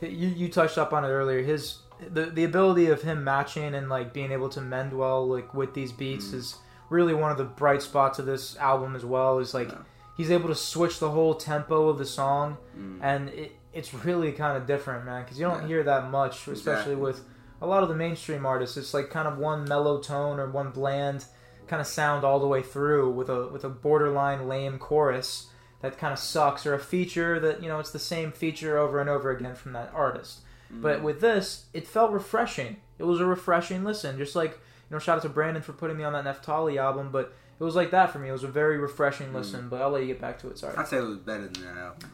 you, 0.00 0.28
you 0.28 0.48
touched 0.48 0.78
up 0.78 0.92
on 0.92 1.04
it 1.04 1.08
earlier 1.08 1.42
his 1.42 1.78
the, 2.12 2.26
the 2.26 2.44
ability 2.44 2.86
of 2.86 3.02
him 3.02 3.24
matching 3.24 3.74
and 3.74 3.88
like 3.88 4.12
being 4.12 4.30
able 4.32 4.48
to 4.50 4.60
mend 4.60 4.92
well 4.92 5.26
like 5.26 5.52
with 5.54 5.74
these 5.74 5.90
beats 5.92 6.26
Mhm. 6.28 6.34
is 6.34 6.56
really 6.90 7.14
one 7.14 7.30
of 7.30 7.38
the 7.38 7.44
bright 7.44 7.82
spots 7.82 8.18
of 8.18 8.26
this 8.26 8.56
album 8.58 8.94
as 8.96 9.04
well 9.04 9.38
is 9.38 9.52
like 9.54 9.68
Yeah. 9.70 9.78
he's 10.16 10.30
able 10.30 10.48
to 10.48 10.54
switch 10.54 10.98
the 11.00 11.10
whole 11.10 11.34
tempo 11.34 11.88
of 11.88 11.98
the 11.98 12.06
song 12.06 12.56
Mm. 12.78 12.98
and 13.02 13.28
it, 13.30 13.52
it's 13.74 13.92
really 13.92 14.32
kind 14.32 14.56
of 14.56 14.66
different, 14.66 15.04
man, 15.04 15.22
because 15.22 15.38
you 15.38 15.46
don't 15.46 15.62
Yeah. 15.62 15.66
hear 15.68 15.82
that 15.84 16.10
much, 16.10 16.48
especially 16.48 16.92
Exactly. 16.92 16.94
with 16.96 17.20
a 17.60 17.66
lot 17.66 17.82
of 17.82 17.88
the 17.90 17.94
mainstream 17.94 18.46
artists. 18.46 18.76
It's 18.78 18.94
like 18.94 19.10
kind 19.10 19.28
of 19.28 19.36
one 19.36 19.68
mellow 19.68 20.00
tone 20.00 20.40
or 20.40 20.48
one 20.50 20.70
bland 20.70 21.26
kind 21.68 21.80
of 21.80 21.86
sound 21.86 22.24
all 22.24 22.38
the 22.40 22.46
way 22.46 22.62
through 22.62 23.10
with 23.10 23.28
a 23.28 23.48
with 23.48 23.64
a 23.64 23.68
borderline 23.68 24.48
lame 24.48 24.78
chorus 24.78 25.48
that 25.82 25.96
kind 25.98 26.12
of 26.12 26.18
sucks, 26.18 26.66
or 26.66 26.74
a 26.74 26.78
feature 26.80 27.38
that 27.40 27.62
you 27.62 27.68
know 27.68 27.78
it's 27.78 27.90
the 27.92 27.98
same 27.98 28.32
feature 28.32 28.78
over 28.78 29.00
and 29.00 29.08
over 29.08 29.30
again 29.30 29.54
from 29.54 29.72
that 29.74 29.90
artist. 29.94 30.40
Mm. 30.72 30.82
But 30.82 31.02
with 31.02 31.20
this, 31.20 31.66
it 31.72 31.86
felt 31.86 32.10
refreshing. 32.12 32.76
It 32.98 33.04
was 33.04 33.20
a 33.20 33.26
refreshing 33.26 33.84
listen, 33.84 34.18
just 34.18 34.34
like 34.34 34.52
you 34.52 34.94
know, 34.94 34.98
shout 34.98 35.16
out 35.18 35.22
to 35.22 35.28
Brandon 35.28 35.62
for 35.62 35.72
putting 35.72 35.96
me 35.96 36.04
on 36.04 36.12
that 36.14 36.24
Neftali 36.24 36.76
album, 36.78 37.10
but. 37.12 37.34
It 37.60 37.64
was 37.64 37.74
like 37.74 37.90
that 37.90 38.12
for 38.12 38.20
me. 38.20 38.28
It 38.28 38.32
was 38.32 38.44
a 38.44 38.46
very 38.48 38.78
refreshing 38.78 39.34
listen, 39.34 39.68
but 39.68 39.82
I'll 39.82 39.90
let 39.90 40.02
you 40.02 40.06
get 40.06 40.20
back 40.20 40.38
to 40.42 40.48
it. 40.48 40.58
Sorry. 40.58 40.76
I'd 40.76 40.86
say 40.86 40.98
it 40.98 41.02
was 41.02 41.18
better 41.18 41.48
than 41.48 41.64
that 41.64 41.76
album. 41.76 42.12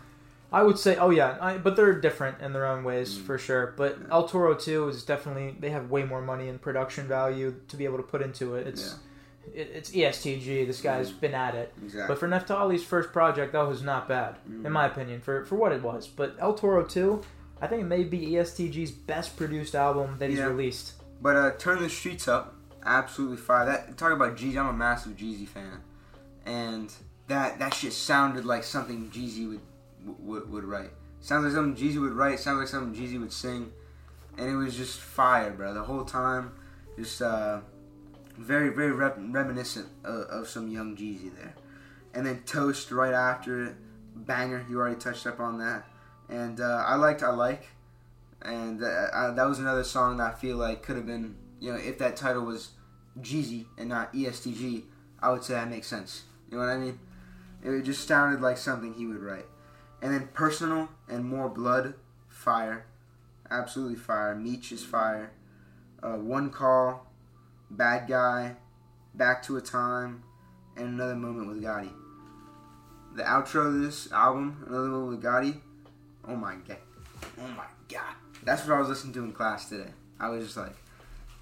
I 0.51 0.63
would 0.63 0.79
say, 0.79 0.97
oh 0.97 1.11
yeah, 1.11 1.37
I, 1.39 1.59
but 1.59 1.77
they're 1.77 2.01
different 2.01 2.41
in 2.41 2.55
their 2.55 2.65
own 2.65 2.83
ways 2.83 3.19
Mm. 3.19 3.27
for 3.27 3.37
sure. 3.37 3.75
But 3.77 3.99
Yeah. 4.01 4.07
El 4.11 4.27
Toro 4.27 4.55
2 4.55 4.89
is 4.89 5.05
definitely 5.05 5.55
they 5.61 5.69
have 5.69 5.91
way 5.91 6.03
more 6.03 6.23
money 6.23 6.49
and 6.49 6.59
production 6.59 7.07
value 7.07 7.57
to 7.69 7.77
be 7.77 7.85
able 7.85 7.99
to 7.99 8.03
put 8.03 8.23
into 8.23 8.55
it. 8.55 8.67
It's 8.67 8.95
it, 9.53 9.71
it's 9.75 9.91
ESTG. 9.91 10.67
This 10.67 10.81
guy's 10.81 11.11
Mm. 11.13 11.21
been 11.21 11.35
at 11.35 11.55
it. 11.55 11.73
Exactly. 11.83 12.07
But 12.09 12.19
for 12.19 12.29
Neftali's 12.29 12.85
first 12.85 13.13
project, 13.13 13.53
that 13.53 13.67
was 13.67 13.83
not 13.83 14.09
bad 14.09 14.37
Mm. 14.49 14.65
in 14.67 14.73
my 14.73 14.87
opinion 14.87 15.21
for 15.21 15.45
for 15.45 15.57
what 15.57 15.73
it 15.73 15.83
was. 15.83 16.07
But 16.07 16.37
El 16.39 16.55
Toro 16.55 16.85
2, 16.85 17.23
I 17.61 17.67
think 17.67 17.83
it 17.83 17.87
may 17.87 18.05
be 18.05 18.33
ESTG's 18.35 18.91
best 18.91 19.37
produced 19.37 19.75
album 19.75 20.17
that 20.19 20.31
he's 20.31 20.39
Yeah. 20.39 20.47
released. 20.47 20.95
But 21.21 21.37
uh, 21.37 21.51
turn 21.53 21.81
the 21.83 21.89
streets 21.89 22.29
up, 22.29 22.55
absolutely 22.85 23.37
fire. 23.39 23.65
That 23.67 23.97
talk 23.97 24.13
about 24.13 24.37
Jeezy. 24.37 24.57
I'm 24.59 24.69
a 24.69 24.73
massive 24.73 25.13
Jeezy 25.17 25.47
fan, 25.49 25.81
and 26.45 26.93
that 27.29 27.59
that 27.59 27.75
shit 27.75 27.93
sounded 27.93 28.45
like 28.45 28.65
something 28.65 29.11
Jeezy 29.11 29.49
would 29.49 29.61
would, 30.21 30.51
would 30.51 30.65
write. 30.65 30.91
Sounds 31.21 31.45
like 31.45 31.55
something 31.55 31.83
Jeezy 31.83 31.99
would 32.01 32.13
write. 32.13 32.39
Sounds 32.39 32.59
like 32.59 32.69
something 32.69 32.95
Jeezy 33.01 33.19
would 33.19 33.33
sing, 33.33 33.73
and 34.37 34.51
it 34.51 34.57
was 34.57 34.77
just 34.77 35.01
fire, 35.01 35.51
bro. 35.51 35.73
The 35.73 35.83
whole 35.83 36.05
time, 36.05 36.53
just 36.99 37.23
uh, 37.23 37.61
very 38.37 38.71
very 38.71 38.93
reminiscent 38.93 39.89
of, 40.05 40.21
of 40.23 40.49
some 40.49 40.69
young 40.69 40.97
Jeezy 40.97 41.35
there. 41.37 41.55
And 42.13 42.25
then 42.25 42.43
Toast 42.47 42.91
right 42.93 43.13
after 43.13 43.65
it, 43.65 43.75
banger. 44.15 44.65
You 44.69 44.79
already 44.79 45.01
touched 45.01 45.27
up 45.27 45.41
on 45.41 45.59
that, 45.59 45.85
and 46.29 46.61
uh, 46.61 46.85
I 46.87 46.95
liked 46.97 47.23
I 47.23 47.31
like 47.31 47.69
and 48.45 48.83
uh, 48.83 49.07
I, 49.13 49.31
that 49.31 49.49
was 49.49 49.59
another 49.59 49.85
song 49.85 50.19
that 50.19 50.35
I 50.35 50.37
feel 50.37 50.57
like 50.57 50.83
could 50.83 50.97
have 50.97 51.07
been, 51.07 51.37
you 51.61 51.73
know, 51.73 51.79
if 51.79 51.99
that 51.99 52.17
title 52.17 52.45
was 52.45 52.71
Jeezy 53.21 53.67
and 53.79 53.89
not 53.89 54.13
ESTG, 54.13 54.83
I 55.21 55.33
would 55.33 55.43
say 55.43 55.55
that 55.55 55.71
makes 55.71 55.87
sense. 55.87 56.25
You 56.51 56.59
know 56.59 56.65
what 56.65 56.73
I 56.73 56.77
mean? 56.77 56.99
It 57.63 57.83
just 57.83 58.07
sounded 58.07 58.43
like 58.43 58.59
something 58.59 58.93
he 58.93 59.07
would 59.07 59.23
write. 59.23 59.47
And 60.03 60.13
then 60.13 60.29
personal 60.35 60.91
and 61.09 61.25
more 61.25 61.49
blood, 61.49 61.95
fire, 62.29 62.85
absolutely 63.51 63.97
fire. 63.97 64.35
Meech 64.35 64.71
is 64.71 64.85
fire. 64.85 65.33
Uh, 66.03 66.17
one 66.17 66.51
call, 66.51 67.07
bad 67.71 68.09
guy, 68.09 68.57
back 69.15 69.43
to 69.45 69.57
a 69.57 69.61
time, 69.61 70.23
and 70.77 70.87
another 70.87 71.15
moment 71.15 71.49
with 71.49 71.63
Gotti. 71.63 71.93
The 73.17 73.23
outro 73.23 73.67
of 73.67 73.81
this 73.81 74.11
album, 74.13 74.65
another 74.67 74.89
moment 74.89 75.11
with 75.17 75.23
Gotti. 75.23 75.61
Oh 76.27 76.37
my 76.37 76.57
god. 76.67 76.79
Oh 77.39 77.49
my 77.57 77.67
god. 77.89 78.15
That's 78.43 78.67
what 78.67 78.77
I 78.77 78.81
was 78.81 78.89
listening 78.89 79.15
to 79.15 79.25
in 79.25 79.33
class 79.33 79.69
today. 79.69 79.91
I 80.19 80.29
was 80.29 80.45
just 80.45 80.57
like, 80.57 80.75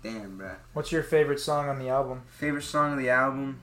damn, 0.02 0.38
bruh. 0.38 0.56
What's 0.72 0.92
your 0.92 1.02
favorite 1.02 1.40
song 1.40 1.68
on 1.68 1.78
the 1.78 1.88
album? 1.88 2.22
Favorite 2.38 2.62
song 2.62 2.92
of 2.92 2.98
the 2.98 3.10
album? 3.10 3.60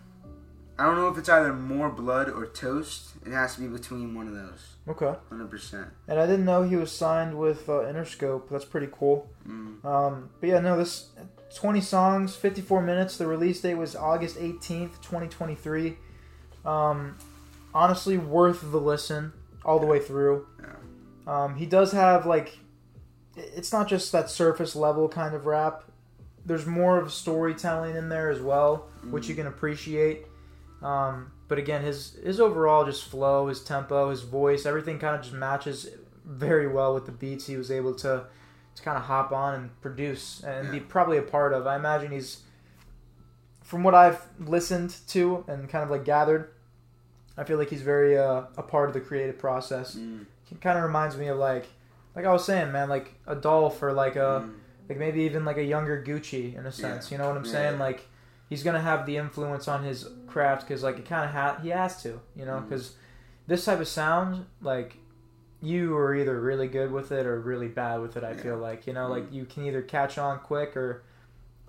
I 0.79 0.85
don't 0.85 0.95
know 0.95 1.09
if 1.09 1.17
it's 1.17 1.27
either 1.27 1.51
More 1.51 1.89
Blood 1.89 2.29
or 2.29 2.45
Toast. 2.45 3.09
It 3.25 3.33
has 3.33 3.55
to 3.55 3.61
be 3.61 3.67
between 3.67 4.15
one 4.15 4.29
of 4.29 4.33
those. 4.33 4.75
Okay. 4.87 5.13
100%. 5.29 5.89
And 6.07 6.17
I 6.17 6.25
didn't 6.25 6.45
know 6.45 6.63
he 6.63 6.77
was 6.77 6.89
signed 6.89 7.37
with 7.37 7.67
uh, 7.67 7.83
Interscope. 7.83 8.49
That's 8.49 8.63
pretty 8.63 8.87
cool. 8.89 9.29
Mm. 9.45 9.83
Um, 9.83 10.29
but 10.39 10.47
yeah, 10.47 10.61
no, 10.61 10.77
this 10.77 11.09
20 11.53 11.81
songs, 11.81 12.37
54 12.37 12.81
minutes. 12.81 13.17
The 13.17 13.27
release 13.27 13.59
date 13.59 13.75
was 13.75 13.93
August 13.93 14.37
18th, 14.37 15.01
2023. 15.01 15.97
Um, 16.63 17.17
honestly, 17.73 18.17
worth 18.17 18.61
the 18.71 18.79
listen 18.79 19.33
all 19.65 19.79
the 19.79 19.85
way 19.85 19.99
through. 19.99 20.47
Yeah. 20.61 21.43
Um, 21.43 21.55
he 21.57 21.65
does 21.65 21.91
have 21.91 22.25
like, 22.25 22.57
it's 23.35 23.73
not 23.73 23.89
just 23.89 24.13
that 24.13 24.29
surface 24.29 24.77
level 24.77 25.09
kind 25.09 25.35
of 25.35 25.45
rap. 25.45 25.83
There's 26.45 26.65
more 26.65 26.97
of 26.97 27.11
storytelling 27.11 27.97
in 27.97 28.07
there 28.07 28.29
as 28.29 28.39
well, 28.39 28.87
which 29.09 29.27
you 29.27 29.35
can 29.35 29.47
appreciate. 29.47 30.25
Um, 30.81 31.31
but 31.47 31.57
again, 31.57 31.81
his 31.83 32.17
his 32.23 32.39
overall 32.39 32.85
just 32.85 33.05
flow, 33.05 33.47
his 33.47 33.61
tempo, 33.63 34.09
his 34.09 34.21
voice, 34.21 34.65
everything 34.65 34.97
kind 34.99 35.15
of 35.15 35.21
just 35.21 35.33
matches 35.33 35.89
very 36.25 36.67
well 36.67 36.93
with 36.93 37.05
the 37.05 37.11
beats 37.11 37.47
he 37.47 37.57
was 37.57 37.69
able 37.71 37.93
to 37.95 38.25
to 38.75 38.83
kind 38.83 38.97
of 38.97 39.03
hop 39.03 39.31
on 39.31 39.55
and 39.55 39.81
produce 39.81 40.41
and 40.43 40.71
be 40.71 40.79
probably 40.79 41.17
a 41.17 41.21
part 41.21 41.53
of. 41.53 41.65
I 41.67 41.75
imagine 41.75 42.11
he's, 42.11 42.43
from 43.63 43.83
what 43.83 43.93
I've 43.95 44.21
listened 44.39 44.95
to 45.09 45.43
and 45.47 45.67
kind 45.69 45.83
of 45.83 45.89
like 45.89 46.05
gathered, 46.05 46.51
I 47.37 47.43
feel 47.43 47.57
like 47.57 47.69
he's 47.69 47.81
very 47.81 48.17
uh, 48.17 48.43
a 48.57 48.63
part 48.63 48.87
of 48.89 48.93
the 48.93 49.01
creative 49.01 49.37
process. 49.37 49.95
Mm. 49.95 50.25
He 50.45 50.55
kind 50.55 50.77
of 50.77 50.83
reminds 50.83 51.17
me 51.17 51.27
of 51.27 51.37
like, 51.37 51.67
like 52.15 52.25
I 52.25 52.31
was 52.31 52.45
saying, 52.45 52.71
man, 52.71 52.89
like 52.89 53.13
a 53.27 53.35
doll 53.35 53.69
for 53.69 53.91
like 53.91 54.15
a 54.15 54.43
Mm. 54.47 54.53
like 54.87 54.97
maybe 54.97 55.21
even 55.23 55.45
like 55.45 55.57
a 55.57 55.63
younger 55.63 56.01
Gucci 56.03 56.57
in 56.57 56.65
a 56.65 56.71
sense. 56.71 57.11
You 57.11 57.17
know 57.17 57.27
what 57.27 57.37
I'm 57.37 57.45
Yeah. 57.45 57.51
saying? 57.51 57.79
Like 57.79 58.07
he's 58.49 58.63
gonna 58.63 58.81
have 58.81 59.05
the 59.05 59.15
influence 59.17 59.67
on 59.67 59.83
his 59.83 60.07
craft 60.27 60.67
because 60.67 60.83
like 60.83 60.97
it 60.97 61.05
kind 61.05 61.25
of 61.25 61.31
ha- 61.31 61.59
he 61.61 61.69
has 61.69 62.01
to, 62.03 62.19
you 62.35 62.45
know, 62.45 62.59
because 62.61 62.95
this 63.47 63.63
type 63.65 63.79
of 63.79 63.87
sound 63.87 64.45
like 64.61 64.97
you 65.61 65.95
are 65.97 66.15
either 66.15 66.39
really 66.39 66.67
good 66.67 66.91
with 66.91 67.11
it 67.11 67.25
or 67.25 67.39
really 67.39 67.67
bad 67.67 67.99
with 68.01 68.15
it. 68.17 68.23
I 68.23 68.31
Yeah. 68.31 68.41
feel 68.41 68.57
like 68.57 68.87
you 68.87 68.93
know, 68.93 69.07
Mhm. 69.07 69.09
like 69.09 69.31
you 69.33 69.45
can 69.45 69.65
either 69.65 69.81
catch 69.81 70.17
on 70.17 70.39
quick 70.39 70.75
or 70.77 71.03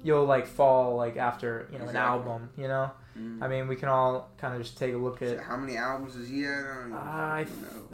you'll 0.02 0.24
like 0.24 0.46
fall 0.46 0.96
like 0.96 1.16
after 1.16 1.68
you 1.72 1.78
know 1.78 1.86
an 1.88 1.96
album. 1.96 2.50
You 2.56 2.68
know, 2.68 2.90
Mm. 3.18 3.42
I 3.42 3.48
mean, 3.48 3.66
we 3.66 3.74
can 3.74 3.88
all 3.88 4.30
kind 4.38 4.54
of 4.54 4.62
just 4.62 4.78
take 4.78 4.94
a 4.94 4.96
look 4.96 5.20
at. 5.20 5.38
So 5.38 5.42
how 5.42 5.56
many 5.56 5.76
albums 5.76 6.14
has 6.14 6.28
he 6.28 6.42
had? 6.42 6.64
I 6.64 6.74
don't 6.74 6.86
even 6.86 6.96
I 6.96 7.42
know. 7.42 7.48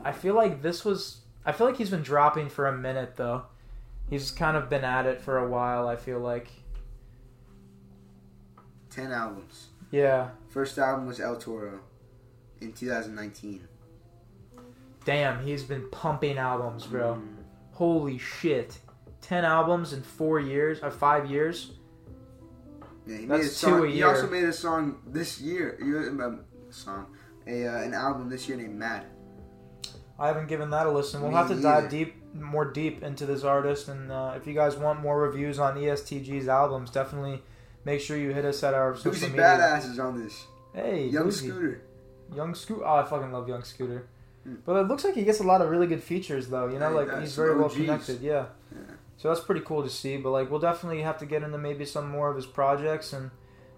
I 0.05 0.13
feel 0.13 0.35
like 0.35 0.61
this 0.63 0.85
was. 0.85 1.23
I 1.47 1.53
feel 1.53 1.67
like 1.67 1.77
he's 1.79 1.89
been 1.91 2.03
dropping 2.03 2.49
for 2.51 2.67
a 2.67 2.77
minute 2.77 3.17
though. 3.17 3.43
He's 4.11 4.31
kind 4.31 4.57
of 4.59 4.69
been 4.69 4.85
at 4.85 5.07
it 5.07 5.21
for 5.23 5.39
a 5.39 5.49
while. 5.49 5.89
I 5.89 5.97
feel 5.97 6.21
like. 6.21 6.49
Ten 8.97 9.13
albums. 9.13 9.67
Yeah. 9.91 10.31
First 10.49 10.79
album 10.79 11.07
was 11.07 11.21
El 11.21 11.37
Toro 11.37 11.81
in 12.63 12.73
2019. 12.73 13.69
Damn, 15.05 15.45
he's 15.45 15.63
been 15.63 15.89
pumping 15.91 16.39
albums, 16.39 16.87
bro. 16.87 17.15
Mm. 17.15 17.37
Holy 17.73 18.19
shit. 18.19 18.79
10 19.21 19.45
albums 19.45 19.93
in 19.93 20.03
4 20.03 20.41
years, 20.41 20.81
or 20.83 20.91
5 20.91 21.31
years. 21.31 21.73
Yeah, 23.07 23.19
he 23.19 23.27
That's 23.27 23.41
made 23.43 23.47
a 23.47 23.49
song. 23.51 23.71
two 23.79 23.85
a 23.85 23.89
He 23.89 23.97
year. 23.99 24.09
also 24.09 24.27
made 24.31 24.45
a 24.45 24.53
song 24.53 24.99
this 25.07 25.41
year. 25.41 25.79
You 25.81 25.99
um, 26.25 26.41
song, 26.71 27.07
a 27.47 27.67
uh, 27.67 27.83
an 27.83 27.95
album 27.95 28.29
this 28.29 28.49
year 28.49 28.57
named 28.57 28.75
Mad. 28.77 29.05
I 30.19 30.27
haven't 30.29 30.49
given 30.49 30.71
that 30.71 30.87
a 30.87 30.91
listen. 30.91 31.21
We'll 31.21 31.31
Me 31.31 31.37
have 31.37 31.49
to 31.49 31.55
neither. 31.55 31.83
dive 31.83 31.91
deep, 31.91 32.15
more 32.35 32.65
deep 32.65 33.03
into 33.05 33.27
this 33.27 33.45
artist. 33.45 33.89
And 33.89 34.11
uh, 34.11 34.33
if 34.37 34.47
you 34.47 34.55
guys 34.55 34.77
want 34.77 35.01
more 35.01 35.21
reviews 35.21 35.59
on 35.61 35.77
ESTG's 35.77 36.49
albums, 36.49 36.91
definitely 36.91 37.43
make 37.87 38.01
sure 38.01 38.19
you 38.19 38.35
hit 38.35 38.45
us 38.45 38.63
at 38.65 38.75
our 38.75 38.97
social 38.97 39.29
media. 39.29 39.45
Badass 39.45 39.91
is 39.91 39.99
on 39.99 40.23
this. 40.23 40.45
Hey, 40.75 41.07
Young 41.07 41.29
Uzi. 41.29 41.49
Scooter. 41.49 41.83
Young 42.35 42.55
Scooter. 42.55 42.85
Oh, 42.85 42.97
I 42.97 43.05
fucking 43.05 43.33
love 43.33 43.49
Young 43.49 43.63
Scooter. 43.63 44.09
Hmm. 44.43 44.57
But 44.67 44.77
it 44.77 44.89
looks 44.89 45.05
like 45.05 45.15
he 45.15 45.25
gets 45.25 45.41
a 45.41 45.45
lot 45.45 45.63
of 45.63 45.71
really 45.71 45.87
good 45.87 46.03
features, 46.03 46.49
though. 46.49 46.67
You 46.67 46.79
know, 46.79 46.91
Yeah, 46.91 47.05
like 47.05 47.21
he's 47.21 47.35
very 47.37 47.57
well 47.57 47.71
connected. 47.71 48.21
Yeah. 48.21 48.47
Yeah. 48.73 48.95
So 49.17 49.29
that's 49.29 49.41
pretty 49.41 49.63
cool 49.63 49.83
to 49.83 49.89
see. 49.89 50.17
But 50.19 50.31
like, 50.33 50.51
we'll 50.51 50.61
definitely 50.61 51.03
have 51.03 51.19
to 51.19 51.27
get 51.27 51.43
into 51.43 51.57
maybe 51.57 51.87
some 51.87 52.11
more 52.11 52.29
of 52.29 52.37
his 52.37 52.45
projects. 52.45 53.13
And 53.13 53.31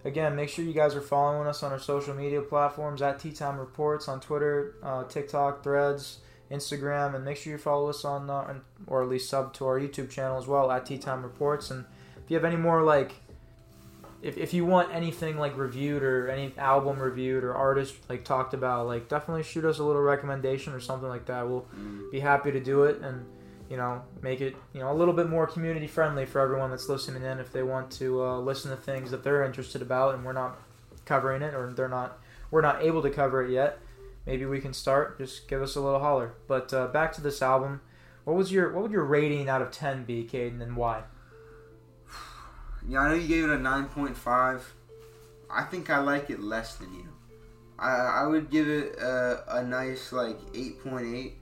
again, 0.05 0.35
make 0.35 0.49
sure 0.49 0.65
you 0.65 0.73
guys 0.73 0.95
are 0.97 1.03
following 1.03 1.47
us 1.47 1.63
on 1.63 1.71
our 1.71 1.79
social 1.79 2.15
media 2.15 2.41
platforms 2.41 3.03
at 3.03 3.21
Tea 3.21 3.33
Time 3.33 3.59
Reports 3.59 4.09
on 4.09 4.21
Twitter, 4.21 4.75
uh, 4.83 5.05
TikTok, 5.05 5.63
Threads, 5.63 6.19
Instagram, 6.51 7.15
and 7.15 7.25
make 7.25 7.37
sure 7.37 7.53
you 7.53 7.59
follow 7.59 7.89
us 7.91 8.05
on, 8.05 8.29
uh, 8.31 8.55
or 8.87 9.03
at 9.03 9.09
least 9.09 9.29
sub 9.29 9.53
to 9.55 9.67
our 9.67 9.79
YouTube 9.79 10.11
channel 10.11 10.39
as 10.39 10.47
well 10.47 10.71
at 10.73 10.87
Tea 10.87 10.99
Time 10.99 11.23
Reports. 11.23 11.71
And 11.71 11.85
if 12.25 12.31
you 12.31 12.37
have 12.37 12.45
any 12.45 12.57
more 12.57 12.83
like 12.83 13.13
if, 14.23 14.37
if 14.37 14.53
you 14.53 14.67
want 14.67 14.93
anything 14.95 15.39
like 15.39 15.57
reviewed 15.57 16.03
or 16.03 16.29
any 16.29 16.53
album 16.59 16.99
reviewed 16.99 17.45
or 17.45 17.55
artist 17.55 17.95
like 18.09 18.25
talked 18.25 18.53
about, 18.55 18.87
like 18.87 19.09
definitely 19.09 19.43
shoot 19.45 19.65
us 19.65 19.79
a 19.79 19.85
little 19.85 20.03
recommendation 20.03 20.73
or 20.73 20.81
something 20.81 21.09
like 21.09 21.27
that. 21.27 21.49
We'll 21.49 21.67
Mm. 21.77 22.11
be 22.11 22.21
happy 22.21 22.51
to 22.53 22.61
do 22.61 22.85
it 22.85 23.01
and 23.01 23.25
you 23.71 23.77
know 23.77 24.03
make 24.23 24.41
it 24.41 24.57
you 24.73 24.81
know 24.81 24.91
a 24.91 24.95
little 24.97 25.13
bit 25.15 25.29
more 25.29 25.47
community 25.47 25.87
friendly 25.87 26.25
for 26.25 26.41
everyone 26.41 26.71
that's 26.71 26.89
listening 26.89 27.23
in 27.23 27.39
if 27.39 27.53
they 27.53 27.63
want 27.63 27.91
to 27.93 28.23
uh, 28.25 28.39
listen 28.39 28.71
to 28.71 28.77
things 28.79 29.11
that 29.11 29.23
they're 29.23 29.45
interested 29.45 29.83
about 29.83 30.15
and 30.15 30.25
we're 30.25 30.33
not 30.33 30.59
covering 31.05 31.43
it 31.43 31.55
or 31.55 31.73
they're 31.75 31.89
not 31.89 32.19
we're 32.51 32.63
not 32.63 32.83
able 32.83 33.03
to 33.03 33.11
cover 33.11 33.45
it 33.45 33.51
yet. 33.51 33.79
Maybe 34.27 34.45
we 34.47 34.61
can 34.61 34.73
start. 34.75 35.19
Just 35.19 35.49
give 35.49 35.63
us 35.63 35.75
a 35.77 35.81
little 35.81 36.01
holler. 36.01 36.33
But 36.47 36.73
uh, 36.75 36.87
back 36.89 37.13
to 37.15 37.21
this 37.23 37.41
album. 37.43 37.81
What 38.25 38.37
was 38.37 38.51
your 38.53 38.73
what 38.73 38.83
would 38.83 38.93
your 38.93 39.05
rating 39.05 39.49
out 39.49 39.63
of 39.63 39.71
ten 39.71 40.05
be, 40.05 40.25
Kayden, 40.25 40.61
and 40.63 40.77
why? 40.77 41.03
Yeah, 42.89 43.01
I 43.01 43.09
know 43.09 43.15
you 43.15 43.29
gave 43.29 43.45
it 43.45 43.51
a 43.51 43.59
9.5. 43.59 44.63
I 45.51 45.63
think 45.65 45.91
I 45.91 45.99
like 45.99 46.31
it 46.31 46.41
less 46.41 46.77
than 46.77 46.93
you. 46.95 47.09
I 47.79 47.91
I 48.23 48.27
would 48.27 48.51
give 48.51 48.69
it 48.69 48.97
a, 48.99 49.59
a 49.59 49.63
nice 49.63 50.13
like 50.13 50.39
8.8, 50.53 51.33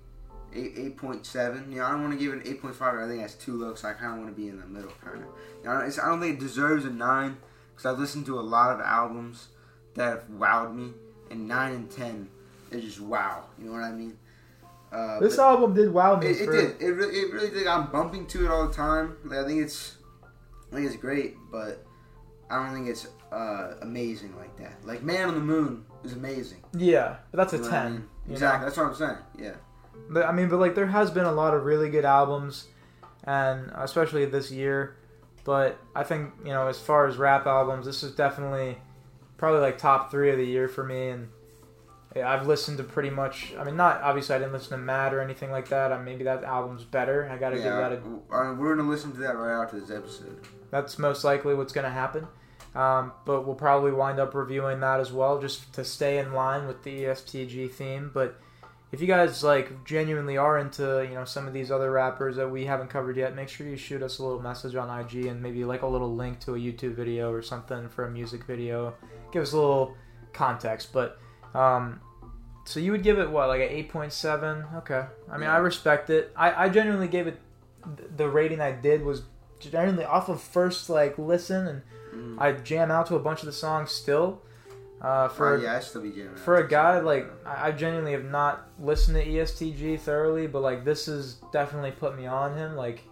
8, 0.55 0.97
8.7. 0.99 1.71
You 1.71 1.79
know, 1.79 1.85
I 1.87 1.91
don't 1.93 2.03
want 2.03 2.13
to 2.13 2.19
give 2.19 2.33
it 2.35 2.47
an 2.47 2.57
8.5. 2.59 3.05
I 3.05 3.09
think 3.09 3.21
that's 3.21 3.35
too 3.35 3.57
low, 3.57 3.75
so 3.75 3.89
I 3.89 3.93
kind 3.95 4.13
of 4.13 4.19
want 4.19 4.31
to 4.31 4.41
be 4.41 4.49
in 4.49 4.61
the 4.61 4.67
middle, 4.67 4.93
kind 5.03 5.17
of. 5.23 5.29
You 5.63 5.71
know, 5.71 5.79
it's, 5.81 5.99
I 5.99 6.07
don't 6.09 6.21
think 6.21 6.37
it 6.39 6.41
deserves 6.41 6.85
a 6.85 6.91
9 6.91 7.37
because 7.75 7.87
I've 7.87 7.99
listened 7.99 8.27
to 8.27 8.39
a 8.39 8.43
lot 8.43 8.73
of 8.73 8.81
albums 8.81 9.49
that 9.95 10.09
have 10.11 10.25
wowed 10.29 10.75
me, 10.75 10.93
and 11.31 11.49
9 11.49 11.73
and 11.75 11.91
10 11.91 12.29
is 12.71 12.85
just 12.85 13.01
wow. 13.01 13.45
You 13.59 13.67
know 13.67 13.73
what 13.73 13.83
I 13.83 13.93
mean? 13.93 14.19
Uh, 14.93 15.19
This 15.21 15.39
album 15.39 15.75
did 15.75 15.91
wow 15.93 16.17
me. 16.17 16.27
it, 16.29 16.43
it 16.43 16.51
did. 16.51 16.83
It 16.83 16.91
really, 16.93 17.17
it 17.17 17.33
really 17.33 17.51
did. 17.51 17.67
I'm 17.67 17.91
bumping 17.91 18.27
to 18.27 18.45
it 18.45 18.51
all 18.51 18.69
the 18.69 18.75
time. 18.75 19.17
Like, 19.25 19.39
I 19.41 19.45
think 19.47 19.63
it's, 19.63 19.96
I 20.77 20.81
think 20.81 20.93
it's 20.93 21.01
great, 21.01 21.37
but 21.51 21.87
I 22.51 22.63
don't 22.63 22.75
think 22.75 22.89
it's 22.89 23.07
uh, 23.33 23.77
amazing 23.81 24.37
like 24.37 24.55
that. 24.59 24.85
Like 24.85 25.03
Man 25.03 25.29
on 25.29 25.35
the 25.35 25.41
Moon 25.41 25.87
is 26.05 26.13
amazing. 26.13 26.63
Yeah, 26.77 27.17
but 27.31 27.39
that's 27.39 27.55
a 27.55 27.57
You 27.57 27.63
know 27.63 27.69
what 27.69 27.75
I 27.79 27.83
ten. 27.83 27.93
mean? 27.93 28.09
Exactly. 28.29 28.59
know? 28.59 28.65
That's 28.67 28.77
what 28.77 28.87
I'm 28.87 28.95
saying. 28.95 29.19
Yeah. 29.39 29.55
But, 30.11 30.27
I 30.27 30.33
mean, 30.33 30.51
but 30.51 30.59
like 30.59 30.75
there 30.75 30.87
has 30.87 31.11
been 31.11 31.25
a 31.25 31.33
lot 31.33 31.55
of 31.55 31.65
really 31.65 31.89
good 31.89 32.05
albums, 32.05 32.67
and 33.25 33.73
especially 33.75 34.27
this 34.27 34.51
year. 34.51 34.97
But 35.45 35.79
I 35.95 36.03
think 36.03 36.35
you 36.45 36.51
know, 36.51 36.67
as 36.67 36.79
far 36.79 37.07
as 37.07 37.17
rap 37.17 37.47
albums, 37.47 37.87
this 37.87 38.03
is 38.03 38.13
definitely 38.15 38.77
probably 39.39 39.61
like 39.61 39.79
top 39.79 40.11
three 40.11 40.31
of 40.31 40.37
the 40.37 40.45
year 40.45 40.69
for 40.69 40.85
me. 40.85 41.09
And 41.09 41.29
yeah, 42.17 42.33
I've 42.33 42.47
listened 42.47 42.79
to 42.79 42.85
pretty 42.85 43.11
much. 43.11 43.53
I 43.59 43.65
mean, 43.65 43.77
not 43.77 44.01
obviously 44.01 44.35
I 44.35 44.39
didn't 44.39 44.55
listen 44.55 44.71
to 44.71 44.79
Mad 44.79 45.13
or 45.13 45.21
anything 45.21 45.51
like 45.51 45.69
that. 45.69 45.93
Uh, 45.93 45.99
maybe 45.99 46.25
that 46.25 46.45
album's 46.45 46.85
better. 46.85 47.29
I 47.31 47.37
got 47.37 47.51
to 47.51 47.57
give 47.57 47.65
that 47.65 47.93
a 47.93 47.97
uh, 47.97 48.55
we're 48.55 48.75
gonna 48.75 48.89
listen 48.89 49.13
to 49.13 49.19
that 49.19 49.37
right 49.37 49.63
after 49.63 49.79
this 49.79 49.91
episode. 49.91 50.41
That's 50.71 50.99
most 50.99 51.25
likely 51.25 51.55
what's 51.55 51.73
going 51.73 51.85
to 51.85 51.91
happen. 51.91 52.27
Um, 52.75 53.13
but 53.25 53.47
we'll 53.47 53.55
probably 53.55 53.93
wind 53.93 54.19
up 54.19 54.35
reviewing 54.35 54.81
that 54.81 55.01
as 55.01 55.13
well, 55.13 55.41
just 55.41 55.73
to 55.75 55.85
stay 55.85 56.19
in 56.19 56.33
line 56.33 56.67
with 56.67 56.83
the 56.83 57.05
ESTG 57.05 57.71
theme. 57.71 58.11
But 58.13 58.39
if 58.93 59.01
you 59.01 59.07
guys 59.07 59.43
like 59.43 59.85
genuinely 59.85 60.37
are 60.37 60.59
into 60.59 61.07
you 61.09 61.15
know 61.15 61.25
some 61.25 61.47
of 61.47 61.53
these 61.53 61.71
other 61.71 61.91
rappers 61.91 62.37
that 62.37 62.51
we 62.51 62.65
haven't 62.65 62.89
covered 62.89 63.17
yet, 63.17 63.37
make 63.37 63.49
sure 63.49 63.67
you 63.67 63.77
shoot 63.77 64.03
us 64.03 64.19
a 64.19 64.23
little 64.23 64.41
message 64.41 64.75
on 64.75 65.01
IG 65.01 65.27
and 65.27 65.43
maybe 65.43 65.65
like 65.65 65.83
a 65.83 65.87
little 65.87 66.15
link 66.15 66.41
to 66.41 66.55
a 66.55 66.59
YouTube 66.59 66.95
video 66.95 67.31
or 67.31 67.43
something 67.43 67.89
for 67.91 68.07
a 68.07 68.11
music 68.11 68.45
video. 68.45 68.95
Give 69.33 69.43
us 69.43 69.53
a 69.53 69.57
little 69.57 69.95
context. 70.33 70.93
But 70.93 71.19
um, 71.55 72.01
so 72.67 72.81
you 72.81 72.93
would 72.93 73.03
give 73.03 73.19
it 73.19 73.31
what 73.31 73.49
like 73.49 73.61
an 73.61 73.69
eight 73.71 73.89
point 73.89 74.13
seven? 74.13 74.65
Okay. 74.77 75.05
I 75.31 75.39
mean 75.39 75.49
I 75.49 75.57
respect 75.59 76.11
it. 76.11 76.33
I, 76.37 76.65
I 76.67 76.69
genuinely 76.69 77.09
gave 77.09 77.27
it 77.27 77.39
the 78.17 78.29
rating 78.29 78.61
I 78.61 78.73
did 78.73 79.03
was 79.05 79.23
generally 79.61 80.05
off 80.05 80.29
of 80.29 80.41
first 80.41 80.91
like 80.91 81.17
listen 81.19 81.67
and 81.67 81.83
Mm. 82.15 82.41
I 82.41 82.53
jam 82.53 82.91
out 82.91 83.07
to 83.09 83.17
a 83.17 83.19
bunch 83.19 83.41
of 83.41 83.47
the 83.47 83.53
songs 83.53 83.91
still. 83.91 84.41
Uh, 85.03 85.29
for 85.29 85.57
Uh, 85.57 85.61
yeah, 85.61 85.77
I 85.77 85.81
still 85.81 86.01
be 86.01 86.11
jamming. 86.11 86.37
for 86.37 86.57
a 86.57 86.67
guy 86.67 86.99
like 87.01 87.27
I 87.45 87.69
I 87.69 87.73
genuinely 87.73 88.13
have 88.13 88.25
not 88.25 88.69
listened 88.81 89.17
to 89.19 89.27
ESTG 89.27 90.01
thoroughly, 90.01 90.47
but 90.47 90.61
like 90.63 90.83
this 90.85 91.07
has 91.07 91.35
definitely 91.53 91.91
put 91.91 92.17
me 92.17 92.27
on 92.27 92.57
him. 92.57 92.75
Like 92.75 93.03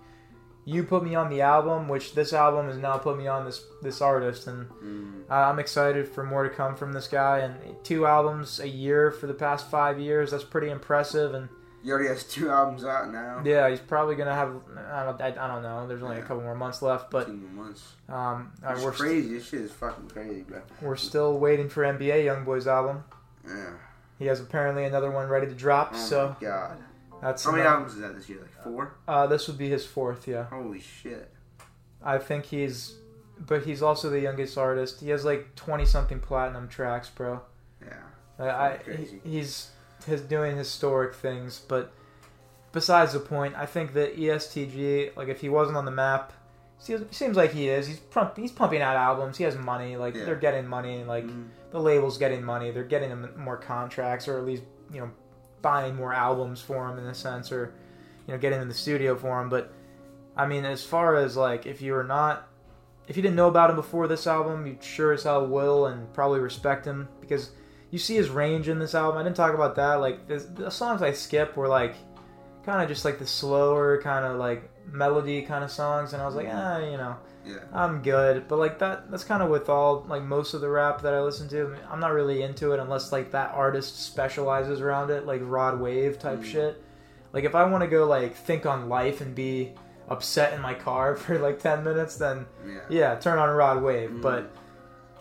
you 0.66 0.82
put 0.84 1.04
me 1.04 1.14
on 1.14 1.28
the 1.30 1.40
album, 1.42 1.88
which 1.88 2.14
this 2.14 2.32
album 2.32 2.66
has 2.68 2.76
now 2.78 2.96
put 2.98 3.18
me 3.18 3.26
on 3.26 3.44
this 3.44 3.64
this 3.82 4.00
artist, 4.00 4.46
and 4.46 4.68
Mm. 4.70 5.22
I'm 5.30 5.58
excited 5.58 6.08
for 6.08 6.22
more 6.24 6.42
to 6.44 6.50
come 6.50 6.74
from 6.76 6.92
this 6.92 7.08
guy. 7.08 7.38
And 7.40 7.54
two 7.84 8.06
albums 8.06 8.60
a 8.60 8.68
year 8.68 9.10
for 9.10 9.26
the 9.26 9.34
past 9.34 9.70
five 9.70 9.98
years, 9.98 10.30
that's 10.30 10.44
pretty 10.44 10.70
impressive. 10.70 11.34
And 11.34 11.48
He 11.82 11.90
already 11.90 12.08
has 12.08 12.24
two 12.24 12.50
albums 12.50 12.84
out 12.84 13.10
now. 13.12 13.42
yeah, 13.44 13.68
he's 13.68 13.80
probably 13.80 14.14
gonna 14.16 14.34
have 14.34 14.54
I 14.90 15.04
don't 15.04 15.20
I, 15.20 15.26
I 15.28 15.46
don't 15.48 15.62
know. 15.62 15.86
There's 15.86 16.02
only 16.02 16.16
a 16.18 16.22
couple 16.22 16.42
more 16.42 16.54
months 16.54 16.80
left, 16.82 17.10
but 17.10 17.26
two 17.26 17.32
more 17.34 17.64
months. 17.66 17.92
um, 18.08 18.52
It's 18.62 18.82
we're 18.82 18.92
st- 18.94 18.96
crazy. 19.10 19.34
this 19.34 19.48
shit 19.48 19.60
is 19.62 19.72
fucking 19.72 20.08
crazy, 20.08 20.42
bro. 20.42 20.62
we're 20.80 20.96
still 20.96 21.38
waiting 21.38 21.68
for 21.68 21.82
NBA 21.84 22.24
YoungBoy's 22.24 22.66
album. 22.66 23.04
Yeah. 23.46 23.72
He 24.18 24.26
has 24.26 24.40
apparently 24.40 24.84
another 24.84 25.10
one 25.10 25.28
ready 25.28 25.46
to 25.48 25.54
drop, 25.54 25.90
Oh 25.94 25.98
so 25.98 26.36
god. 26.40 26.78
That's 27.22 27.44
How 27.44 27.50
many 27.50 27.62
another- 27.62 27.76
albums 27.76 27.94
is 27.94 28.00
that 28.00 28.14
this 28.14 28.28
year? 28.28 28.38
Like 28.40 28.62
four? 28.64 28.94
uh, 29.08 29.26
this 29.26 29.46
would 29.48 29.58
be 29.58 29.68
his 29.68 29.84
fourth. 29.86 30.26
Yeah, 30.28 30.44
Holy 30.44 30.80
shit. 30.80 31.30
I 32.02 32.18
think 32.18 32.44
he's, 32.46 32.94
but 33.38 33.64
he's 33.64 33.82
also 33.82 34.10
the 34.10 34.20
youngest 34.20 34.58
artist. 34.58 35.00
He 35.00 35.08
has 35.10 35.24
like 35.24 35.54
twenty 35.54 35.86
something 35.86 36.20
platinum 36.20 36.68
tracks, 36.68 37.08
bro. 37.08 37.40
Yeah. 37.80 37.94
I, 38.38 38.48
I 38.48 38.78
he- 38.96 39.20
he's 39.30 39.70
he's 40.06 40.20
doing 40.20 40.56
historic 40.56 41.14
things, 41.14 41.60
but 41.66 41.92
besides 42.72 43.12
the 43.14 43.20
point, 43.20 43.54
I 43.56 43.66
think 43.66 43.94
that 43.94 44.16
ESTG, 44.18 45.16
like 45.16 45.28
if 45.28 45.40
he 45.40 45.48
wasn't 45.48 45.76
on 45.76 45.84
the 45.84 45.90
map, 45.90 46.32
seems, 46.78 47.16
seems 47.16 47.36
like 47.36 47.52
he 47.52 47.68
is. 47.68 47.86
He's 47.86 47.98
pump, 48.00 48.36
he's 48.36 48.52
pumping 48.52 48.82
out 48.82 48.96
albums. 48.96 49.38
He 49.38 49.44
has 49.44 49.56
money. 49.56 49.96
Like 49.96 50.14
Yeah. 50.14 50.24
they're 50.26 50.34
getting 50.36 50.66
money. 50.66 51.04
Like 51.04 51.24
Mm. 51.24 51.46
the 51.70 51.80
label's 51.80 52.18
getting 52.18 52.42
money. 52.44 52.70
They're 52.70 52.82
getting 52.84 53.28
more 53.38 53.56
contracts, 53.56 54.28
or 54.28 54.36
at 54.38 54.44
least 54.44 54.62
you 54.92 55.00
know 55.00 55.10
buying 55.64 55.96
more 55.96 56.12
albums 56.12 56.60
for 56.60 56.88
him 56.88 56.98
in 56.98 57.06
a 57.06 57.14
sense, 57.14 57.50
or 57.50 57.72
you 58.28 58.34
know 58.34 58.38
getting 58.38 58.60
in 58.60 58.68
the 58.68 58.74
studio 58.74 59.16
for 59.16 59.40
him. 59.40 59.48
But 59.48 59.72
I 60.36 60.46
mean, 60.46 60.64
as 60.64 60.84
far 60.84 61.16
as 61.16 61.36
like 61.36 61.66
if 61.66 61.80
you 61.80 61.94
were 61.94 62.04
not, 62.04 62.46
if 63.08 63.16
you 63.16 63.22
didn't 63.22 63.36
know 63.36 63.48
about 63.48 63.70
him 63.70 63.76
before 63.76 64.06
this 64.06 64.26
album, 64.26 64.66
you 64.66 64.76
sure 64.80 65.12
as 65.12 65.24
hell 65.24 65.46
will 65.46 65.86
and 65.86 66.12
probably 66.12 66.38
respect 66.38 66.84
him 66.84 67.08
because 67.20 67.50
you 67.90 67.98
see 67.98 68.14
his 68.14 68.28
range 68.28 68.68
in 68.68 68.78
this 68.78 68.94
album. 68.94 69.18
I 69.18 69.24
didn't 69.24 69.36
talk 69.36 69.54
about 69.54 69.76
that. 69.76 69.94
Like 69.94 70.28
the, 70.28 70.70
songs 70.70 71.00
I 71.00 71.12
skip 71.12 71.56
were 71.56 71.68
like 71.68 71.94
kind 72.64 72.82
of 72.82 72.88
just 72.88 73.04
like 73.04 73.18
the 73.18 73.26
slower 73.26 74.00
kind 74.02 74.24
of 74.24 74.36
like 74.36 74.70
melody 74.90 75.42
kind 75.42 75.64
of 75.64 75.70
songs, 75.70 76.12
and 76.12 76.22
I 76.22 76.26
was 76.26 76.34
like, 76.34 76.48
ah, 76.50 76.78
you 76.78 76.96
know, 76.96 77.16
Yeah. 77.44 77.56
I'm 77.72 78.02
good. 78.02 78.48
But 78.48 78.58
like 78.58 78.78
that, 78.78 79.10
that's 79.10 79.24
kind 79.24 79.42
of 79.42 79.50
with 79.50 79.68
all 79.68 80.04
like 80.08 80.22
most 80.22 80.54
of 80.54 80.60
the 80.60 80.68
rap 80.68 81.02
that 81.02 81.12
I 81.14 81.20
listen 81.20 81.48
to. 81.48 81.64
I 81.64 81.68
mean, 81.68 81.80
I'm 81.90 82.00
not 82.00 82.12
really 82.12 82.42
into 82.42 82.72
it 82.72 82.80
unless 82.80 83.12
like 83.12 83.32
that 83.32 83.52
artist 83.54 84.02
specializes 84.02 84.80
around 84.80 85.10
it, 85.10 85.26
like 85.26 85.40
Rod 85.44 85.80
Wave 85.80 86.18
type 86.18 86.40
Mm. 86.40 86.44
shit. 86.44 86.82
Like 87.32 87.44
if 87.44 87.54
I 87.54 87.64
want 87.64 87.82
to 87.82 87.88
go 87.88 88.06
like 88.06 88.34
think 88.36 88.64
on 88.66 88.88
life 88.88 89.20
and 89.20 89.34
be 89.34 89.74
upset 90.08 90.52
in 90.52 90.60
my 90.60 90.74
car 90.74 91.16
for 91.22 91.38
like 91.38 91.58
10 91.58 91.82
minutes, 91.84 92.16
then 92.16 92.46
Yeah. 92.66 92.80
yeah, 92.88 93.14
turn 93.16 93.38
on 93.38 93.48
Rod 93.54 93.82
Wave. 93.82 94.10
Mm. 94.10 94.22
But 94.22 94.50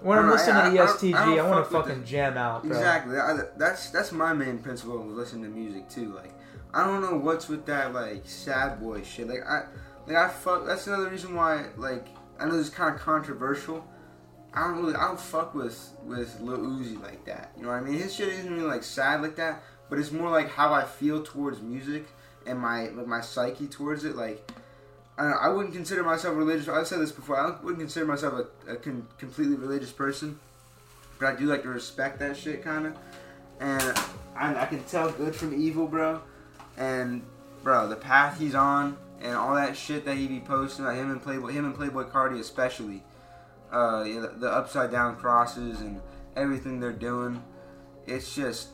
when 0.02 0.18
I'm 0.20 0.28
I- 0.28 0.32
listening 0.34 0.56
I- 0.58 0.70
to 0.76 0.82
I 0.82 0.86
ESTG, 0.86 1.14
I 1.16 1.32
I, 1.32 1.36
don't 1.36 1.50
want 1.50 1.66
to 1.66 1.72
fuck 1.72 1.88
fucking 1.88 2.04
jam 2.06 2.38
out, 2.38 2.64
bro. 2.64 2.72
Exactly. 2.78 3.18
I, 3.18 3.38
that's 3.58 3.90
that's 3.90 4.12
my 4.12 4.34
main 4.34 4.60
principle 4.60 5.00
of 5.02 5.08
listening 5.08 5.44
to 5.44 5.50
music 5.50 5.90
too. 5.90 6.14
Like 6.14 6.34
I 6.74 6.84
don't 6.86 7.02
know 7.02 7.18
what's 7.18 7.48
with 7.48 7.66
that 7.68 7.94
like 7.94 8.24
sad 8.26 8.82
boy 8.82 9.04
shit. 9.04 9.28
Like 9.28 9.46
I 9.48 9.66
like 10.08 10.16
I 10.16 10.30
fuck. 10.30 10.66
That's 10.66 10.88
another 10.88 11.10
reason 11.10 11.36
why 11.36 11.68
like 11.78 12.08
I 12.40 12.46
know 12.46 12.58
this 12.58 12.68
is 12.68 12.74
kind 12.74 12.94
of 12.94 13.00
controversial. 13.00 13.86
I 14.54 14.68
don't 14.68 14.78
really 14.78 14.96
I 14.96 15.08
don't 15.08 15.20
fuck 15.20 15.54
with 15.54 15.92
with 16.04 16.40
Lil 16.42 16.58
Uzi 16.58 17.02
like 17.02 17.26
that. 17.26 17.52
You 17.56 17.64
know 17.64 17.70
what 17.70 17.76
I 17.76 17.82
mean? 17.82 18.00
His 18.00 18.16
shit 18.16 18.30
isn't 18.30 18.52
really 18.52 18.66
like 18.66 18.84
sad 18.84 19.22
like 19.22 19.36
that, 19.36 19.64
but 19.90 20.00
it's 20.00 20.12
more 20.12 20.30
like 20.30 20.50
how 20.50 20.74
I 20.74 20.84
feel 20.84 21.24
towards 21.24 21.62
music 21.62 22.08
and 22.48 22.60
my 22.60 22.90
like 22.90 23.08
my 23.08 23.22
psyche 23.22 23.68
towards 23.68 24.04
it. 24.04 24.16
Like 24.16 24.52
I, 25.18 25.28
know, 25.28 25.38
I 25.40 25.50
wouldn't 25.50 25.76
consider 25.76 26.04
myself 26.04 26.36
religious. 26.36 26.68
I've 26.68 26.88
said 26.88 27.00
this 27.00 27.12
before. 27.12 27.40
I 27.40 27.56
wouldn't 27.62 27.80
consider 27.80 28.06
myself 28.06 28.48
a, 28.68 28.72
a 28.72 28.76
con- 28.78 29.08
completely 29.20 29.56
religious 29.56 29.92
person, 29.92 30.40
but 31.20 31.28
I 31.28 31.36
do 31.36 31.46
like 31.46 31.62
to 31.64 31.70
respect 31.70 32.18
that 32.20 32.36
shit 32.36 32.64
kind 32.64 32.88
of. 32.88 32.98
And 33.60 33.98
I, 34.36 34.64
I 34.64 34.66
can 34.66 34.84
tell 34.86 35.12
good 35.12 35.36
from 35.36 35.54
evil, 35.54 35.86
bro. 35.86 36.22
And 36.78 37.24
bro, 37.64 37.88
the 37.88 37.96
path 37.96 38.40
he's 38.40 38.56
on 38.56 38.98
and 39.22 39.36
all 39.36 39.56
that 39.56 39.76
shit 39.78 40.06
that 40.06 40.18
he 40.18 40.28
be 40.28 40.40
posting, 40.40 40.86
like 40.86 40.98
him 40.98 41.12
and 41.12 41.22
Playboy, 41.22 41.52
him 41.52 41.66
and 41.66 41.76
Playboi 41.76 42.12
Carti 42.12 42.40
especially, 42.40 43.04
uh, 43.72 44.04
you 44.06 44.16
know, 44.16 44.22
the, 44.24 44.40
the 44.40 44.52
upside 44.52 44.92
down 44.92 45.16
crosses 45.16 45.82
and 45.82 46.02
everything 46.36 46.80
they're 46.80 46.92
doing, 46.92 47.42
it's 48.06 48.34
just, 48.36 48.70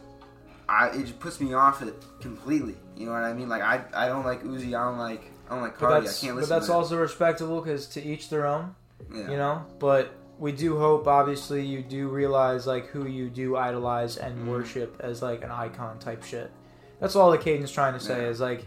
I 0.67 0.87
it 0.89 1.01
just 1.01 1.19
puts 1.19 1.39
me 1.39 1.53
off 1.53 1.81
it 1.81 1.93
completely. 2.21 2.75
You 2.95 3.05
know 3.07 3.13
what 3.13 3.23
I 3.23 3.33
mean? 3.33 3.49
Like 3.49 3.61
I, 3.61 3.83
I 3.93 4.07
don't 4.07 4.25
like 4.25 4.43
Uzi. 4.43 4.67
I 4.67 4.83
don't 4.85 4.97
like 4.97 5.23
I 5.49 5.53
don't 5.55 5.61
like 5.63 5.77
Carti. 5.77 5.91
I 5.93 5.99
can't 6.01 6.07
listen. 6.07 6.35
but 6.39 6.47
that's 6.49 6.69
also 6.69 6.97
respectable 6.97 7.59
because 7.61 7.87
to 7.89 8.03
each 8.03 8.29
their 8.29 8.45
own. 8.45 8.75
Yeah. 9.13 9.31
you 9.31 9.37
know 9.37 9.65
but 9.79 10.11
we 10.37 10.51
do 10.51 10.77
hope 10.77 11.07
obviously 11.07 11.65
you 11.65 11.81
do 11.81 12.09
realize 12.09 12.67
like 12.67 12.87
who 12.87 13.07
you 13.07 13.29
do 13.29 13.55
idolize 13.55 14.17
and 14.17 14.43
Mhm. 14.45 14.51
worship 14.51 14.97
as 14.99 15.21
like 15.21 15.41
an 15.41 15.49
icon 15.51 15.97
type 15.99 16.21
shit 16.23 16.51
that's 16.99 17.15
all 17.15 17.31
that 17.31 17.41
Kayden's 17.41 17.71
trying 17.71 17.93
to 17.93 17.99
say 17.99 18.21
Yeah. 18.23 18.27
is 18.29 18.39
like 18.39 18.65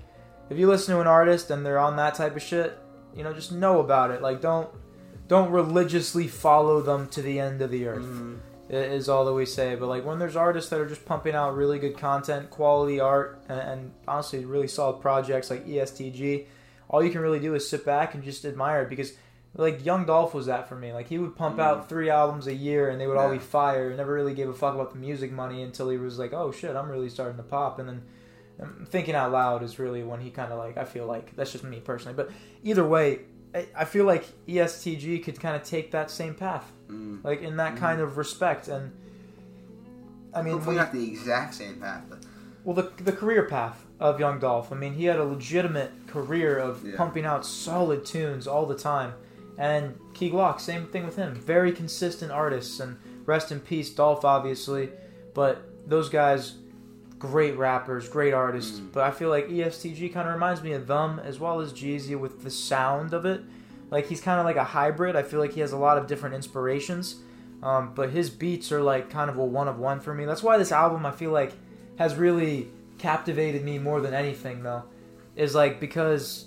if 0.50 0.58
you 0.58 0.68
listen 0.68 0.94
to 0.94 1.00
an 1.00 1.06
artist 1.06 1.50
and 1.50 1.64
they're 1.64 1.78
on 1.78 1.96
that 1.96 2.14
type 2.14 2.36
of 2.36 2.42
shit 2.42 2.78
you 3.14 3.22
know 3.22 3.32
just 3.32 3.52
know 3.52 3.80
about 3.80 4.10
it 4.10 4.22
like 4.22 4.40
don't 4.40 4.68
don't 5.28 5.50
religiously 5.50 6.28
follow 6.28 6.80
them 6.80 7.08
to 7.08 7.22
the 7.22 7.38
end 7.38 7.62
of 7.62 7.70
the 7.70 7.86
earth 7.86 8.06
i- 8.70 8.74
is 8.74 9.08
all 9.08 9.24
that 9.24 9.32
we 9.34 9.46
say 9.46 9.74
but 9.74 9.86
like 9.88 10.04
when 10.04 10.18
there's 10.18 10.36
artists 10.36 10.70
that 10.70 10.80
are 10.80 10.88
just 10.88 11.04
pumping 11.04 11.34
out 11.34 11.54
really 11.56 11.78
good 11.78 11.96
content 11.96 12.50
quality 12.50 13.00
art 13.00 13.42
and, 13.48 13.60
and 13.60 13.92
honestly 14.08 14.44
really 14.44 14.68
solid 14.68 15.00
projects 15.00 15.50
like 15.50 15.66
estg 15.66 16.46
all 16.88 17.02
you 17.02 17.10
can 17.10 17.20
really 17.22 17.40
do 17.40 17.54
is 17.54 17.68
sit 17.68 17.84
back 17.84 18.14
and 18.14 18.22
just 18.24 18.44
admire 18.44 18.82
it 18.82 18.88
because 18.90 19.12
like 19.54 19.84
Young 19.84 20.06
Dolph 20.06 20.32
was 20.32 20.46
that 20.46 20.66
for 20.66 20.76
me. 20.76 20.94
Like 20.94 21.08
he 21.08 21.18
would 21.18 21.36
pump 21.36 21.58
out 21.58 21.86
three 21.86 22.08
albums 22.08 22.46
a 22.46 22.54
year 22.54 22.88
and 22.88 22.98
they 22.98 23.06
would 23.06 23.18
all 23.18 23.28
be 23.28 23.36
Mm. 23.36 23.40
Yeah. 23.40 23.46
fire. 23.46 23.94
Never 23.94 24.14
really 24.14 24.32
gave 24.32 24.48
a 24.48 24.54
fuck 24.54 24.74
about 24.74 24.92
the 24.94 24.98
music 24.98 25.30
money 25.30 25.62
until 25.62 25.90
he 25.90 25.98
was 25.98 26.18
like, 26.18 26.32
oh 26.32 26.52
shit, 26.52 26.74
I'm 26.74 26.88
really 26.90 27.10
starting 27.10 27.36
to 27.36 27.42
pop. 27.42 27.78
And 27.78 27.86
then 27.86 28.02
thinking 28.86 29.14
out 29.14 29.32
loud 29.32 29.62
is 29.62 29.78
really 29.78 30.02
when 30.02 30.20
he 30.20 30.30
kind 30.30 30.52
of 30.52 30.58
like 30.58 30.76
I 30.76 30.84
feel 30.84 31.06
like 31.06 31.34
that's 31.36 31.52
just 31.52 31.64
me 31.64 31.80
personally. 31.80 32.14
But 32.14 32.30
either 32.62 32.86
way, 32.86 33.20
I, 33.54 33.66
I 33.76 33.84
feel 33.84 34.04
like 34.04 34.24
ESTG 34.46 35.24
could 35.24 35.40
kind 35.40 35.56
of 35.56 35.62
take 35.62 35.90
that 35.92 36.10
same 36.10 36.34
path, 36.34 36.70
Mm. 36.88 37.22
like 37.24 37.42
in 37.42 37.56
that 37.56 37.74
Mhm. 37.74 37.78
kind 37.78 38.00
of 38.00 38.16
respect. 38.16 38.68
And 38.68 38.92
I 40.34 40.42
mean, 40.42 40.54
Hopefully 40.54 40.76
when- 40.76 40.84
not 40.84 40.92
the 40.92 41.04
exact 41.10 41.54
same 41.54 41.76
path, 41.76 42.04
but 42.08 42.18
well, 42.64 42.74
the 42.74 42.90
the 43.02 43.12
career 43.12 43.44
path 43.44 43.84
of 44.00 44.18
Young 44.20 44.38
Dolph. 44.38 44.72
I 44.72 44.76
mean, 44.76 44.94
he 44.94 45.04
had 45.04 45.18
a 45.18 45.24
legitimate 45.24 45.90
career 46.06 46.58
of 46.58 46.84
Yeah. 46.86 46.96
pumping 46.96 47.24
out 47.24 47.44
solid 47.46 48.04
tunes 48.04 48.46
all 48.46 48.66
the 48.66 48.74
time. 48.76 49.14
And 49.58 49.98
Key 50.14 50.30
Glock, 50.30 50.60
same 50.60 50.86
thing 50.86 51.04
with 51.04 51.16
him. 51.16 51.34
Very 51.34 51.72
consistent 51.72 52.32
artists, 52.32 52.80
and 52.80 52.96
rest 53.26 53.52
in 53.52 53.60
peace, 53.60 53.90
Dolph, 53.90 54.24
obviously. 54.24 54.90
But 55.34 55.62
those 55.86 56.08
guys, 56.08 56.54
great 57.22 57.56
rappers, 57.56 58.08
great 58.08 58.34
artists. 58.34 58.80
Mm. 58.80 58.92
But 58.92 59.04
I 59.04 59.12
feel 59.12 59.28
like 59.28 59.46
ESTG 59.46 60.12
kind 60.12 60.26
of 60.26 60.34
reminds 60.34 60.60
me 60.60 60.72
of 60.72 60.88
them 60.88 61.20
as 61.20 61.38
well 61.38 61.60
as 61.60 61.72
Jeezy 61.72 62.18
with 62.18 62.42
the 62.42 62.50
sound 62.50 63.14
of 63.14 63.24
it. 63.24 63.42
Like 63.90 64.08
he's 64.08 64.20
kind 64.20 64.40
of 64.40 64.44
like 64.44 64.56
a 64.56 64.64
hybrid. 64.64 65.14
I 65.14 65.22
feel 65.22 65.38
like 65.38 65.52
he 65.52 65.60
has 65.60 65.70
a 65.70 65.76
lot 65.76 65.98
of 65.98 66.08
different 66.08 66.34
inspirations. 66.34 67.20
Um, 67.62 67.94
but 67.94 68.10
his 68.10 68.28
beats 68.28 68.72
are 68.72 68.82
like 68.82 69.08
kind 69.08 69.30
of 69.30 69.38
a 69.38 69.44
one 69.44 69.68
of 69.68 69.78
one 69.78 70.00
for 70.00 70.12
me. 70.12 70.24
That's 70.24 70.42
why 70.42 70.58
this 70.58 70.72
album 70.72 71.06
I 71.06 71.12
feel 71.12 71.30
like 71.30 71.52
has 71.96 72.16
really 72.16 72.66
captivated 72.98 73.62
me 73.62 73.78
more 73.78 74.00
than 74.00 74.14
anything 74.14 74.64
though. 74.64 74.82
Is 75.36 75.54
like 75.54 75.78
because 75.78 76.46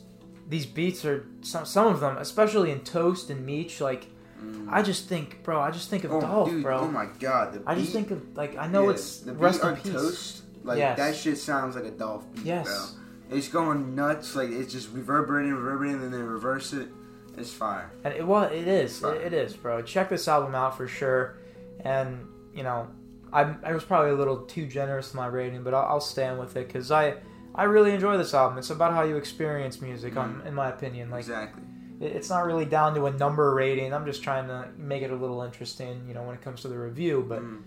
these 0.50 0.66
beats 0.66 1.06
are 1.06 1.26
some 1.40 1.66
some 1.66 1.88
of 1.88 2.02
them, 2.02 2.18
especially 2.18 2.70
in 2.70 2.82
Toast 2.82 3.30
and 3.30 3.46
Meech, 3.46 3.80
like 3.80 4.08
mm. 4.44 4.68
I 4.70 4.82
just 4.82 5.08
think, 5.08 5.42
bro, 5.42 5.62
I 5.62 5.72
just 5.72 5.90
think 5.90 6.04
of 6.04 6.12
oh, 6.12 6.20
Dolph, 6.20 6.50
dude, 6.50 6.64
bro. 6.64 6.80
Oh 6.80 6.92
my 6.92 7.06
god, 7.18 7.54
the 7.54 7.64
I 7.66 7.76
just 7.76 7.94
think 7.94 8.12
of 8.12 8.36
like 8.36 8.58
I 8.58 8.68
know 8.68 8.84
yeah, 8.84 8.96
it's 8.96 9.20
the 9.20 9.32
rest 9.32 9.64
in 9.64 9.78
peace. 9.78 9.94
Toast. 9.94 10.45
Like 10.66 10.78
Yes. 10.80 10.98
that 10.98 11.16
shit 11.16 11.38
sounds 11.38 11.76
like 11.76 11.86
a 11.86 11.92
Dolph 11.92 12.26
beat, 12.34 12.46
Yes. 12.46 12.66
bro. 12.66 13.38
It's 13.38 13.48
going 13.48 13.96
nuts. 13.96 14.36
Like 14.36 14.50
it's 14.50 14.72
just 14.74 14.92
reverberating, 14.92 15.54
reverberating, 15.54 16.02
and 16.02 16.04
then 16.04 16.12
they 16.20 16.26
reverse 16.26 16.74
it. 16.74 16.90
It's 17.38 17.52
fire. 17.52 17.92
And 18.04 18.14
it 18.14 18.26
was 18.26 18.52
it 18.52 18.68
is. 18.68 19.02
It, 19.04 19.22
it 19.22 19.34
is, 19.34 19.54
bro. 19.56 19.82
Check 19.82 20.10
this 20.10 20.28
album 20.28 20.56
out 20.56 20.76
for 20.78 20.88
sure. 20.88 21.38
And 21.82 22.28
you 22.54 22.64
know, 22.64 22.88
I 23.34 23.54
I 23.64 23.74
was 23.74 23.84
probably 23.84 24.12
a 24.12 24.16
little 24.16 24.38
too 24.46 24.66
generous 24.68 25.08
with 25.10 25.16
my 25.16 25.28
rating, 25.28 25.64
but 25.64 25.74
I'll, 25.74 25.86
I'll 25.86 26.00
stand 26.02 26.40
with 26.40 26.56
it 26.58 26.68
because 26.68 26.92
I 26.92 27.16
I 27.54 27.64
really 27.66 27.92
enjoy 27.94 28.18
this 28.18 28.34
album. 28.34 28.58
It's 28.58 28.70
about 28.70 28.94
how 28.94 29.04
you 29.04 29.16
experience 29.18 29.82
music, 29.82 30.18
on, 30.18 30.42
Mhm. 30.42 30.48
in 30.48 30.54
my 30.54 30.70
opinion. 30.70 31.10
Like 31.10 31.22
exactly. 31.22 31.64
it- 32.02 32.12
it's 32.12 32.30
not 32.30 32.46
really 32.46 32.66
down 32.66 32.94
to 32.96 33.06
a 33.06 33.12
number 33.12 33.54
rating. 33.54 33.94
I'm 33.94 34.06
just 34.06 34.22
trying 34.24 34.48
to 34.48 34.68
make 34.78 35.04
it 35.04 35.12
a 35.12 35.16
little 35.16 35.42
interesting, 35.42 36.04
you 36.08 36.14
know, 36.14 36.24
when 36.24 36.36
it 36.36 36.42
comes 36.42 36.62
to 36.64 36.68
the 36.68 36.78
review. 36.78 37.26
But 37.28 37.42
Mm. 37.42 37.62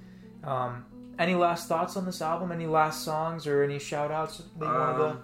um, 0.47 0.85
any 1.19 1.35
last 1.35 1.69
thoughts 1.69 1.97
on 1.97 2.05
this 2.07 2.23
album? 2.23 2.53
Any 2.53 2.67
last 2.67 3.05
songs 3.05 3.47
or 3.47 3.63
any 3.63 3.79
shout 3.79 4.11
outs 4.11 4.39
that 4.59 4.65
you 4.67 4.73
wanted 4.73 5.01
Um, 5.05 5.21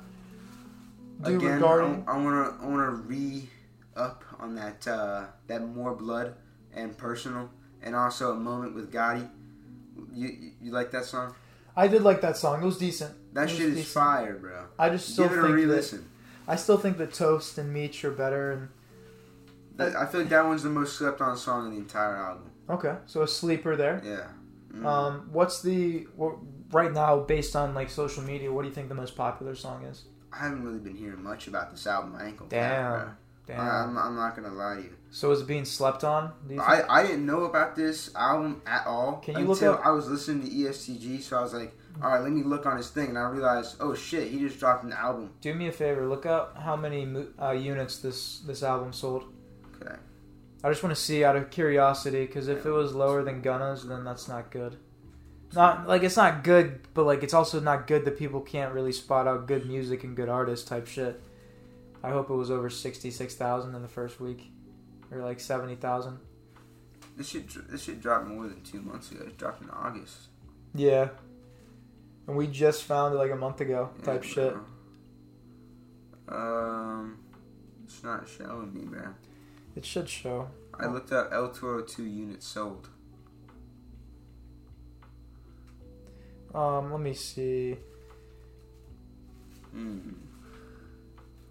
to 1.24 1.30
do 1.30 1.37
Again, 1.38 1.52
regarding? 1.54 2.04
I, 2.07 2.12
I 2.12 2.16
wanna 2.18 2.57
I 2.62 2.66
wanna 2.66 2.90
re 2.90 3.48
up 3.96 4.24
on 4.40 4.54
that 4.57 4.87
uh, 4.88 5.24
that 5.46 5.62
more 5.66 5.94
blood 5.94 6.35
and 6.74 6.96
personal, 6.98 7.48
and 7.83 7.94
also 7.94 8.33
a 8.33 8.37
moment 8.37 8.74
with 8.74 8.92
Gotti. 8.92 9.28
You 10.12 10.28
you, 10.28 10.50
you 10.61 10.70
like 10.72 10.90
that 10.90 11.04
song? 11.04 11.35
I 11.76 11.88
did 11.88 12.02
like 12.02 12.20
that 12.20 12.37
song. 12.37 12.62
It 12.62 12.66
was 12.66 12.78
decent. 12.78 13.14
That 13.35 13.42
was 13.42 13.50
shit 13.52 13.61
is 13.68 13.74
decent. 13.76 13.94
fire, 13.94 14.35
bro. 14.38 14.64
I 14.78 14.90
just 14.90 15.09
still 15.12 15.28
Give 15.28 15.38
it 15.38 15.40
a 15.40 15.42
think 15.42 15.54
that, 15.57 15.62
re-listen. 15.62 16.09
I 16.46 16.57
still 16.57 16.76
think 16.78 16.98
that 16.98 17.12
Toast 17.12 17.59
and 17.59 17.72
Meech 17.72 18.04
are 18.04 18.11
better. 18.12 18.52
And 18.52 18.68
That- 19.76 19.96
I 19.96 20.07
feel 20.07 20.20
like 20.20 20.30
that 20.30 20.44
one's 20.44 20.62
the 20.62 20.68
most 20.70 20.96
slept 20.96 21.20
on 21.20 21.37
song 21.37 21.66
in 21.66 21.72
the 21.72 21.78
entire 21.78 22.14
album. 22.16 22.50
okay, 22.70 22.96
so 23.07 23.22
a 23.22 23.28
sleeper 23.28 23.74
there. 23.76 24.00
Yeah. 24.04 24.26
Mm. 24.74 24.84
Um, 24.87 25.28
what's 25.32 25.62
the 25.62 26.06
what, 26.16 26.37
right 26.72 26.92
now 26.92 27.20
based 27.20 27.54
on 27.54 27.74
like 27.74 27.90
social 27.90 28.22
media? 28.22 28.52
What 28.52 28.62
do 28.62 28.68
you 28.68 28.74
think 28.74 28.88
the 28.88 28.94
most 28.94 29.16
popular 29.16 29.54
song 29.54 29.84
is? 29.84 30.04
I 30.32 30.38
haven't 30.44 30.64
really 30.64 30.80
been 30.80 30.96
hearing 30.96 31.22
much 31.22 31.46
about 31.46 31.70
this 31.70 31.87
album. 31.87 32.16
I 32.18 32.26
ain't 32.26 32.37
gonna 32.37 32.50
Damn. 32.50 33.16
Damn. 33.46 33.60
I'm, 33.60 33.98
I'm 33.98 34.16
not 34.16 34.34
gonna 34.34 34.52
lie 34.52 34.76
to 34.76 34.82
you. 34.82 34.96
so 35.10 35.30
is 35.30 35.42
it 35.42 35.46
being 35.46 35.66
slept 35.66 36.02
on? 36.02 36.32
Do 36.48 36.54
you 36.54 36.60
think? 36.60 36.90
I, 36.90 37.00
I 37.00 37.02
didn't 37.06 37.26
know 37.26 37.44
about 37.44 37.76
this 37.76 38.14
album 38.16 38.62
at 38.66 38.87
all 38.87 39.18
Can 39.18 39.38
you 39.38 39.44
look 39.44 39.62
up- 39.62 39.84
I 39.84 39.90
was 39.90 40.08
listening 40.08 40.48
to 40.48 40.54
ESTG. 40.54 41.20
So 41.22 41.37
I 41.38 41.42
was 41.42 41.52
like, 41.52 41.76
all 42.02 42.10
right, 42.10 42.22
let 42.22 42.32
me 42.32 42.42
look 42.42 42.66
on 42.66 42.76
his 42.76 42.88
thing, 42.90 43.10
and 43.10 43.18
I 43.18 43.28
realized, 43.28 43.76
oh 43.80 43.94
shit, 43.94 44.28
he 44.28 44.40
just 44.40 44.58
dropped 44.58 44.82
an 44.82 44.92
album. 44.92 45.30
Do 45.40 45.54
me 45.54 45.68
a 45.68 45.72
favor. 45.72 46.08
Look 46.08 46.26
up 46.26 46.56
how 46.58 46.74
many 46.74 47.06
uh, 47.40 47.50
units 47.52 47.98
this 47.98 48.40
this 48.40 48.62
album 48.62 48.92
sold. 48.92 49.24
Okay. 49.80 49.94
I 50.64 50.70
just 50.70 50.83
want 50.83 50.96
to 50.96 51.00
see 51.00 51.22
out 51.22 51.37
of 51.37 51.50
curiosity 51.50 52.24
because 52.24 52.48
if 52.48 52.64
it 52.64 52.70
was 52.70 52.94
lower 52.94 53.22
than 53.22 53.42
Gunna's, 53.42 53.87
then 53.87 54.03
that's 54.03 54.29
not 54.29 54.50
good. 54.50 54.79
Not 55.55 55.87
like 55.87 56.03
it's 56.03 56.16
not 56.16 56.42
good, 56.42 56.81
but 56.94 57.05
like 57.05 57.22
it's 57.22 57.35
also 57.35 57.61
not 57.61 57.87
good 57.87 58.07
that 58.07 58.18
people 58.18 58.40
can't 58.40 58.72
really 58.72 58.90
spot 58.90 59.29
out 59.29 59.46
good 59.46 59.66
music 59.66 60.05
and 60.05 60.16
good 60.16 60.31
artists 60.31 60.66
type 60.66 60.87
shit. 60.87 61.22
I 62.03 62.09
hope 62.09 62.31
it 62.31 62.35
was 62.35 62.50
over 62.50 62.70
sixty 62.70 63.11
six 63.11 63.35
thousand 63.35 63.74
in 63.74 63.83
the 63.83 63.88
first 63.88 64.18
week, 64.20 64.50
or 65.11 65.18
like 65.18 65.38
seventy 65.38 65.74
thousand. 65.74 66.18
This 67.14 67.29
shit, 67.29 67.70
this 67.70 67.83
shit 67.85 68.00
dropped 68.00 68.27
more 68.27 68.48
than 68.48 68.62
two 68.62 68.81
months 68.81 69.12
ago. 69.12 69.22
It 69.27 69.37
dropped 69.37 69.61
in 69.61 69.68
August. 69.68 70.16
Yeah, 70.74 71.11
and 72.27 72.38
we 72.38 72.46
just 72.46 72.85
found 72.85 73.14
it 73.14 73.18
like 73.18 73.31
a 73.31 73.37
month 73.37 73.61
ago 73.61 73.90
Yeah, 73.98 74.05
type 74.05 74.22
shit. 74.24 74.57
Um, 76.27 77.18
it's 77.85 78.03
not 78.03 78.27
showing 78.27 78.72
me, 78.72 78.87
man. 78.87 79.14
It 79.76 79.84
should 79.84 80.08
show. 80.08 80.48
I 80.78 80.87
looked 80.87 81.12
up 81.12 81.30
L202 81.32 81.98
units 81.98 82.46
sold. 82.46 82.88
Um, 86.54 86.92
let 86.92 87.00
me 87.00 87.14
see. 87.14 87.76
Mm. 89.74 90.14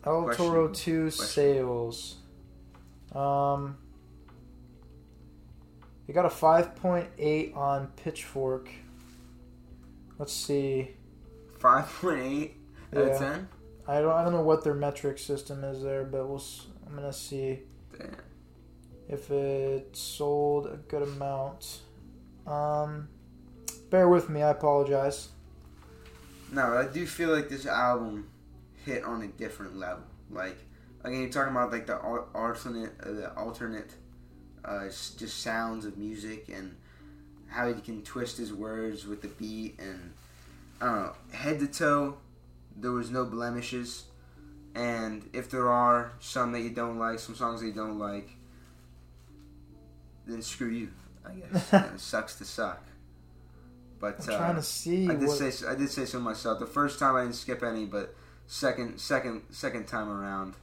El 0.06 0.24
Question- 0.24 0.46
Toro 0.46 0.68
2 0.70 1.02
question. 1.04 1.26
sales. 1.26 2.18
Um, 3.14 3.78
they 6.08 6.14
got 6.14 6.26
a 6.26 6.30
5.8 6.30 7.56
on 7.56 7.88
Pitchfork. 7.98 8.70
Let's 10.18 10.34
see. 10.34 10.96
Five 11.60 11.88
point 12.02 12.20
eight 12.22 12.58
out 12.94 13.04
of 13.04 13.18
ten. 13.18 13.48
I 13.88 14.02
don't 14.02 14.12
I 14.12 14.24
don't 14.24 14.34
know 14.34 14.42
what 14.42 14.64
their 14.66 14.74
metric 14.74 15.18
system 15.18 15.64
is 15.64 15.82
there, 15.82 16.04
but 16.04 16.28
we'll 16.28 16.44
I'm 16.86 16.96
gonna 16.96 17.14
see 17.14 17.60
Damn. 17.98 18.16
if 19.08 19.30
it 19.32 19.96
sold 19.96 20.68
a 20.68 20.78
good 20.78 21.04
amount. 21.04 21.82
Um, 22.48 23.10
bear 23.90 24.10
with 24.10 24.30
me. 24.30 24.42
I 24.42 24.50
apologize. 24.50 25.30
No, 26.52 26.78
I 26.78 26.86
do 26.86 27.06
feel 27.06 27.30
like 27.30 27.50
this 27.50 27.66
album 27.66 28.30
hit 28.86 29.04
on 29.04 29.22
a 29.24 29.28
different 29.28 29.78
level. 29.78 30.04
Like 30.30 30.58
again, 31.04 31.22
you're 31.22 31.30
talking 31.30 31.52
about 31.52 31.72
like 31.72 31.88
the 31.88 31.98
alternate, 31.98 32.94
uh, 33.02 33.12
the 33.12 33.34
alternate, 33.36 33.92
uh, 34.66 34.86
just 34.86 35.42
sounds 35.42 35.86
of 35.86 35.98
music 35.98 36.50
and 36.50 36.76
how 37.48 37.72
he 37.72 37.80
can 37.82 38.02
twist 38.04 38.38
his 38.38 38.54
words 38.54 39.06
with 39.06 39.22
the 39.22 39.28
beat 39.28 39.80
and 39.80 40.14
I 40.82 40.86
don't 40.86 40.96
know, 40.96 41.14
head 41.32 41.60
to 41.60 41.68
toe, 41.68 42.18
there 42.76 42.92
was 42.92 43.10
no 43.10 43.26
blemishes. 43.26 44.06
And 44.76 45.30
if 45.34 45.50
there 45.50 45.70
are 45.70 46.14
some 46.20 46.52
that 46.54 46.62
you 46.62 46.72
don't 46.72 46.98
like, 46.98 47.20
some 47.20 47.36
songs 47.36 47.62
that 47.62 47.68
you 47.68 47.74
don't 47.74 48.00
like, 48.00 48.30
then 50.26 50.42
screw 50.42 50.70
you. 50.70 50.90
I 51.26 51.34
guess 51.34 51.74
it 51.94 52.00
sucks 52.00 52.36
to 52.36 52.46
suck. 52.46 52.84
But 54.00 54.28
I'm 54.28 54.34
uh, 54.34 54.38
trying 54.38 54.56
to 54.56 54.64
see 54.64 55.10
I 55.10 55.16
did 55.16 55.28
what. 55.28 55.38
say 55.38 55.68
I 55.68 55.76
did 55.76 55.90
say 55.90 56.06
so 56.06 56.20
myself. 56.20 56.60
The 56.60 56.66
first 56.66 57.00
time 57.00 57.16
I 57.16 57.22
didn't 57.22 57.36
skip 57.36 57.64
any, 57.64 57.86
but 57.86 58.16
second 58.48 59.00
second 59.00 59.44
second 59.52 59.88
time 59.88 60.10
around, 60.10 60.56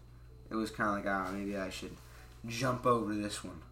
it 0.51 0.57
was 0.57 0.70
kind 0.70 0.90
of 0.90 0.96
like 0.96 1.07
ah 1.07 1.31
maybe 1.33 1.57
I 1.57 1.70
should 1.70 1.96
jump 2.46 2.85
over 2.85 3.14
this 3.14 3.42
one. 3.42 3.62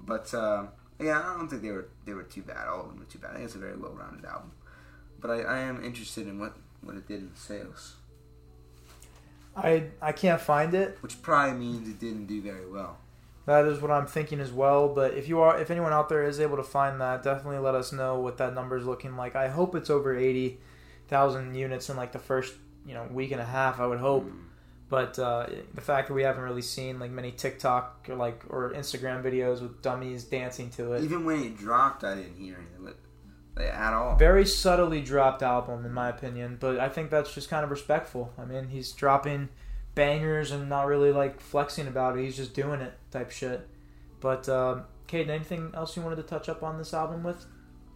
But 0.00 0.32
uh, 0.32 0.66
yeah, 0.98 1.20
I 1.20 1.36
don't 1.36 1.48
think 1.48 1.62
they 1.62 1.70
were 1.70 1.88
they 2.06 2.14
were 2.14 2.22
too 2.22 2.42
bad. 2.42 2.66
All 2.68 2.80
of 2.80 2.88
them 2.88 2.98
were 2.98 3.04
too 3.04 3.18
bad. 3.18 3.32
I 3.32 3.34
think 3.34 3.46
it's 3.46 3.54
a 3.54 3.58
very 3.58 3.76
well 3.76 3.92
rounded 3.92 4.24
album. 4.24 4.52
But 5.20 5.30
I, 5.32 5.40
I 5.42 5.58
am 5.58 5.84
interested 5.84 6.26
in 6.26 6.38
what 6.38 6.56
what 6.82 6.96
it 6.96 7.06
did 7.06 7.20
in 7.20 7.34
sales, 7.34 7.96
I 9.56 9.84
I 10.00 10.12
can't 10.12 10.40
find 10.40 10.74
it. 10.74 10.98
which 11.00 11.20
probably 11.22 11.58
means 11.58 11.88
it 11.88 11.98
didn't 11.98 12.26
do 12.26 12.40
very 12.40 12.68
well. 12.68 12.98
That 13.46 13.64
is 13.64 13.80
what 13.80 13.90
I'm 13.90 14.06
thinking 14.06 14.38
as 14.38 14.52
well. 14.52 14.88
But 14.88 15.14
if 15.14 15.28
you 15.28 15.40
are, 15.40 15.58
if 15.60 15.70
anyone 15.70 15.92
out 15.92 16.08
there 16.08 16.24
is 16.24 16.38
able 16.38 16.56
to 16.56 16.62
find 16.62 17.00
that, 17.00 17.22
definitely 17.22 17.58
let 17.58 17.74
us 17.74 17.92
know 17.92 18.20
what 18.20 18.38
that 18.38 18.54
number 18.54 18.76
is 18.76 18.84
looking 18.84 19.16
like. 19.16 19.34
I 19.34 19.48
hope 19.48 19.74
it's 19.74 19.90
over 19.90 20.16
eighty 20.16 20.60
thousand 21.08 21.54
units 21.54 21.90
in 21.90 21.96
like 21.96 22.12
the 22.12 22.18
first 22.18 22.54
you 22.86 22.94
know 22.94 23.08
week 23.10 23.32
and 23.32 23.40
a 23.40 23.44
half. 23.44 23.80
I 23.80 23.86
would 23.86 23.98
hope. 23.98 24.24
Mm. 24.24 24.44
But 24.88 25.18
uh, 25.20 25.46
the 25.72 25.80
fact 25.80 26.08
that 26.08 26.14
we 26.14 26.24
haven't 26.24 26.42
really 26.42 26.62
seen 26.62 26.98
like 26.98 27.12
many 27.12 27.30
TikTok 27.30 28.06
or 28.08 28.16
like 28.16 28.42
or 28.48 28.72
Instagram 28.72 29.22
videos 29.22 29.60
with 29.62 29.82
dummies 29.82 30.24
dancing 30.24 30.68
to 30.70 30.94
it, 30.94 31.04
Even 31.04 31.24
when 31.24 31.42
it 31.42 31.56
dropped, 31.56 32.02
I 32.02 32.16
didn't 32.16 32.36
hear 32.36 32.56
anything 32.56 32.84
at 33.58 33.92
all. 33.92 34.16
very 34.16 34.46
subtly 34.46 35.00
dropped 35.02 35.42
album 35.42 35.84
in 35.84 35.92
my 35.92 36.08
opinion. 36.08 36.56
But 36.60 36.78
I 36.78 36.88
think 36.88 37.10
that's 37.10 37.34
just 37.34 37.48
kind 37.50 37.64
of 37.64 37.70
respectful. 37.70 38.32
I 38.38 38.44
mean, 38.44 38.68
he's 38.68 38.92
dropping 38.92 39.48
bangers 39.94 40.50
and 40.50 40.68
not 40.68 40.86
really 40.86 41.12
like 41.12 41.40
flexing 41.40 41.86
about 41.88 42.18
it. 42.18 42.24
He's 42.24 42.36
just 42.36 42.54
doing 42.54 42.80
it 42.80 42.92
type 43.10 43.30
shit. 43.30 43.66
But 44.20 44.48
um, 44.48 44.84
Kate, 45.06 45.28
anything 45.28 45.72
else 45.74 45.96
you 45.96 46.02
wanted 46.02 46.16
to 46.16 46.22
touch 46.22 46.48
up 46.48 46.62
on 46.62 46.78
this 46.78 46.94
album 46.94 47.22
with? 47.24 47.44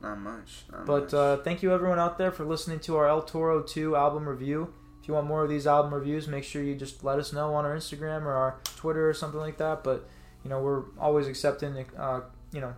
Not 0.02 0.18
much. 0.18 0.64
Not 0.70 0.86
But 0.86 1.02
much. 1.04 1.14
uh, 1.14 1.36
thank 1.38 1.62
you 1.62 1.72
everyone 1.72 1.98
out 1.98 2.18
there 2.18 2.30
for 2.32 2.44
listening 2.44 2.80
to 2.80 2.96
our 2.96 3.08
El 3.08 3.22
Toro 3.22 3.62
2 3.62 3.96
album 3.96 4.28
review. 4.28 4.72
If 5.00 5.08
you 5.08 5.14
want 5.14 5.26
more 5.26 5.42
of 5.44 5.50
these 5.50 5.66
album 5.66 5.92
reviews, 5.94 6.26
make 6.26 6.44
sure 6.44 6.62
you 6.62 6.74
just 6.74 7.04
let 7.04 7.18
us 7.18 7.32
know 7.32 7.54
on 7.54 7.64
our 7.66 7.76
Instagram 7.76 8.22
or 8.22 8.32
our 8.32 8.58
Twitter 8.76 9.08
or 9.08 9.12
something 9.14 9.40
like 9.40 9.58
that. 9.58 9.84
But 9.84 10.08
you 10.42 10.50
know, 10.50 10.60
we're 10.60 10.82
always 10.98 11.26
accepting 11.26 11.84
uh, 11.98 12.20
you 12.52 12.60
know 12.60 12.74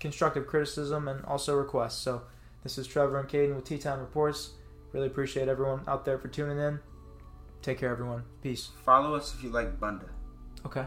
constructive 0.00 0.46
criticism 0.46 1.08
and 1.08 1.24
also 1.24 1.54
requests. 1.54 1.98
So 1.98 2.22
this 2.62 2.78
is 2.78 2.86
Trevor 2.86 3.20
and 3.20 3.28
Kayden 3.28 3.54
with 3.54 3.64
Tea 3.64 3.78
Time 3.78 4.00
Reports. 4.00 4.50
Really 4.92 5.06
appreciate 5.06 5.48
everyone 5.48 5.82
out 5.88 6.04
there 6.04 6.18
for 6.18 6.28
tuning 6.28 6.58
in. 6.58 6.80
Take 7.62 7.78
care, 7.78 7.90
everyone. 7.90 8.22
Peace. 8.42 8.70
follow 8.84 9.14
us 9.14 9.34
if 9.34 9.42
you 9.42 9.50
like 9.50 9.78
Bunda. 9.80 10.06
Okay. 10.64 10.86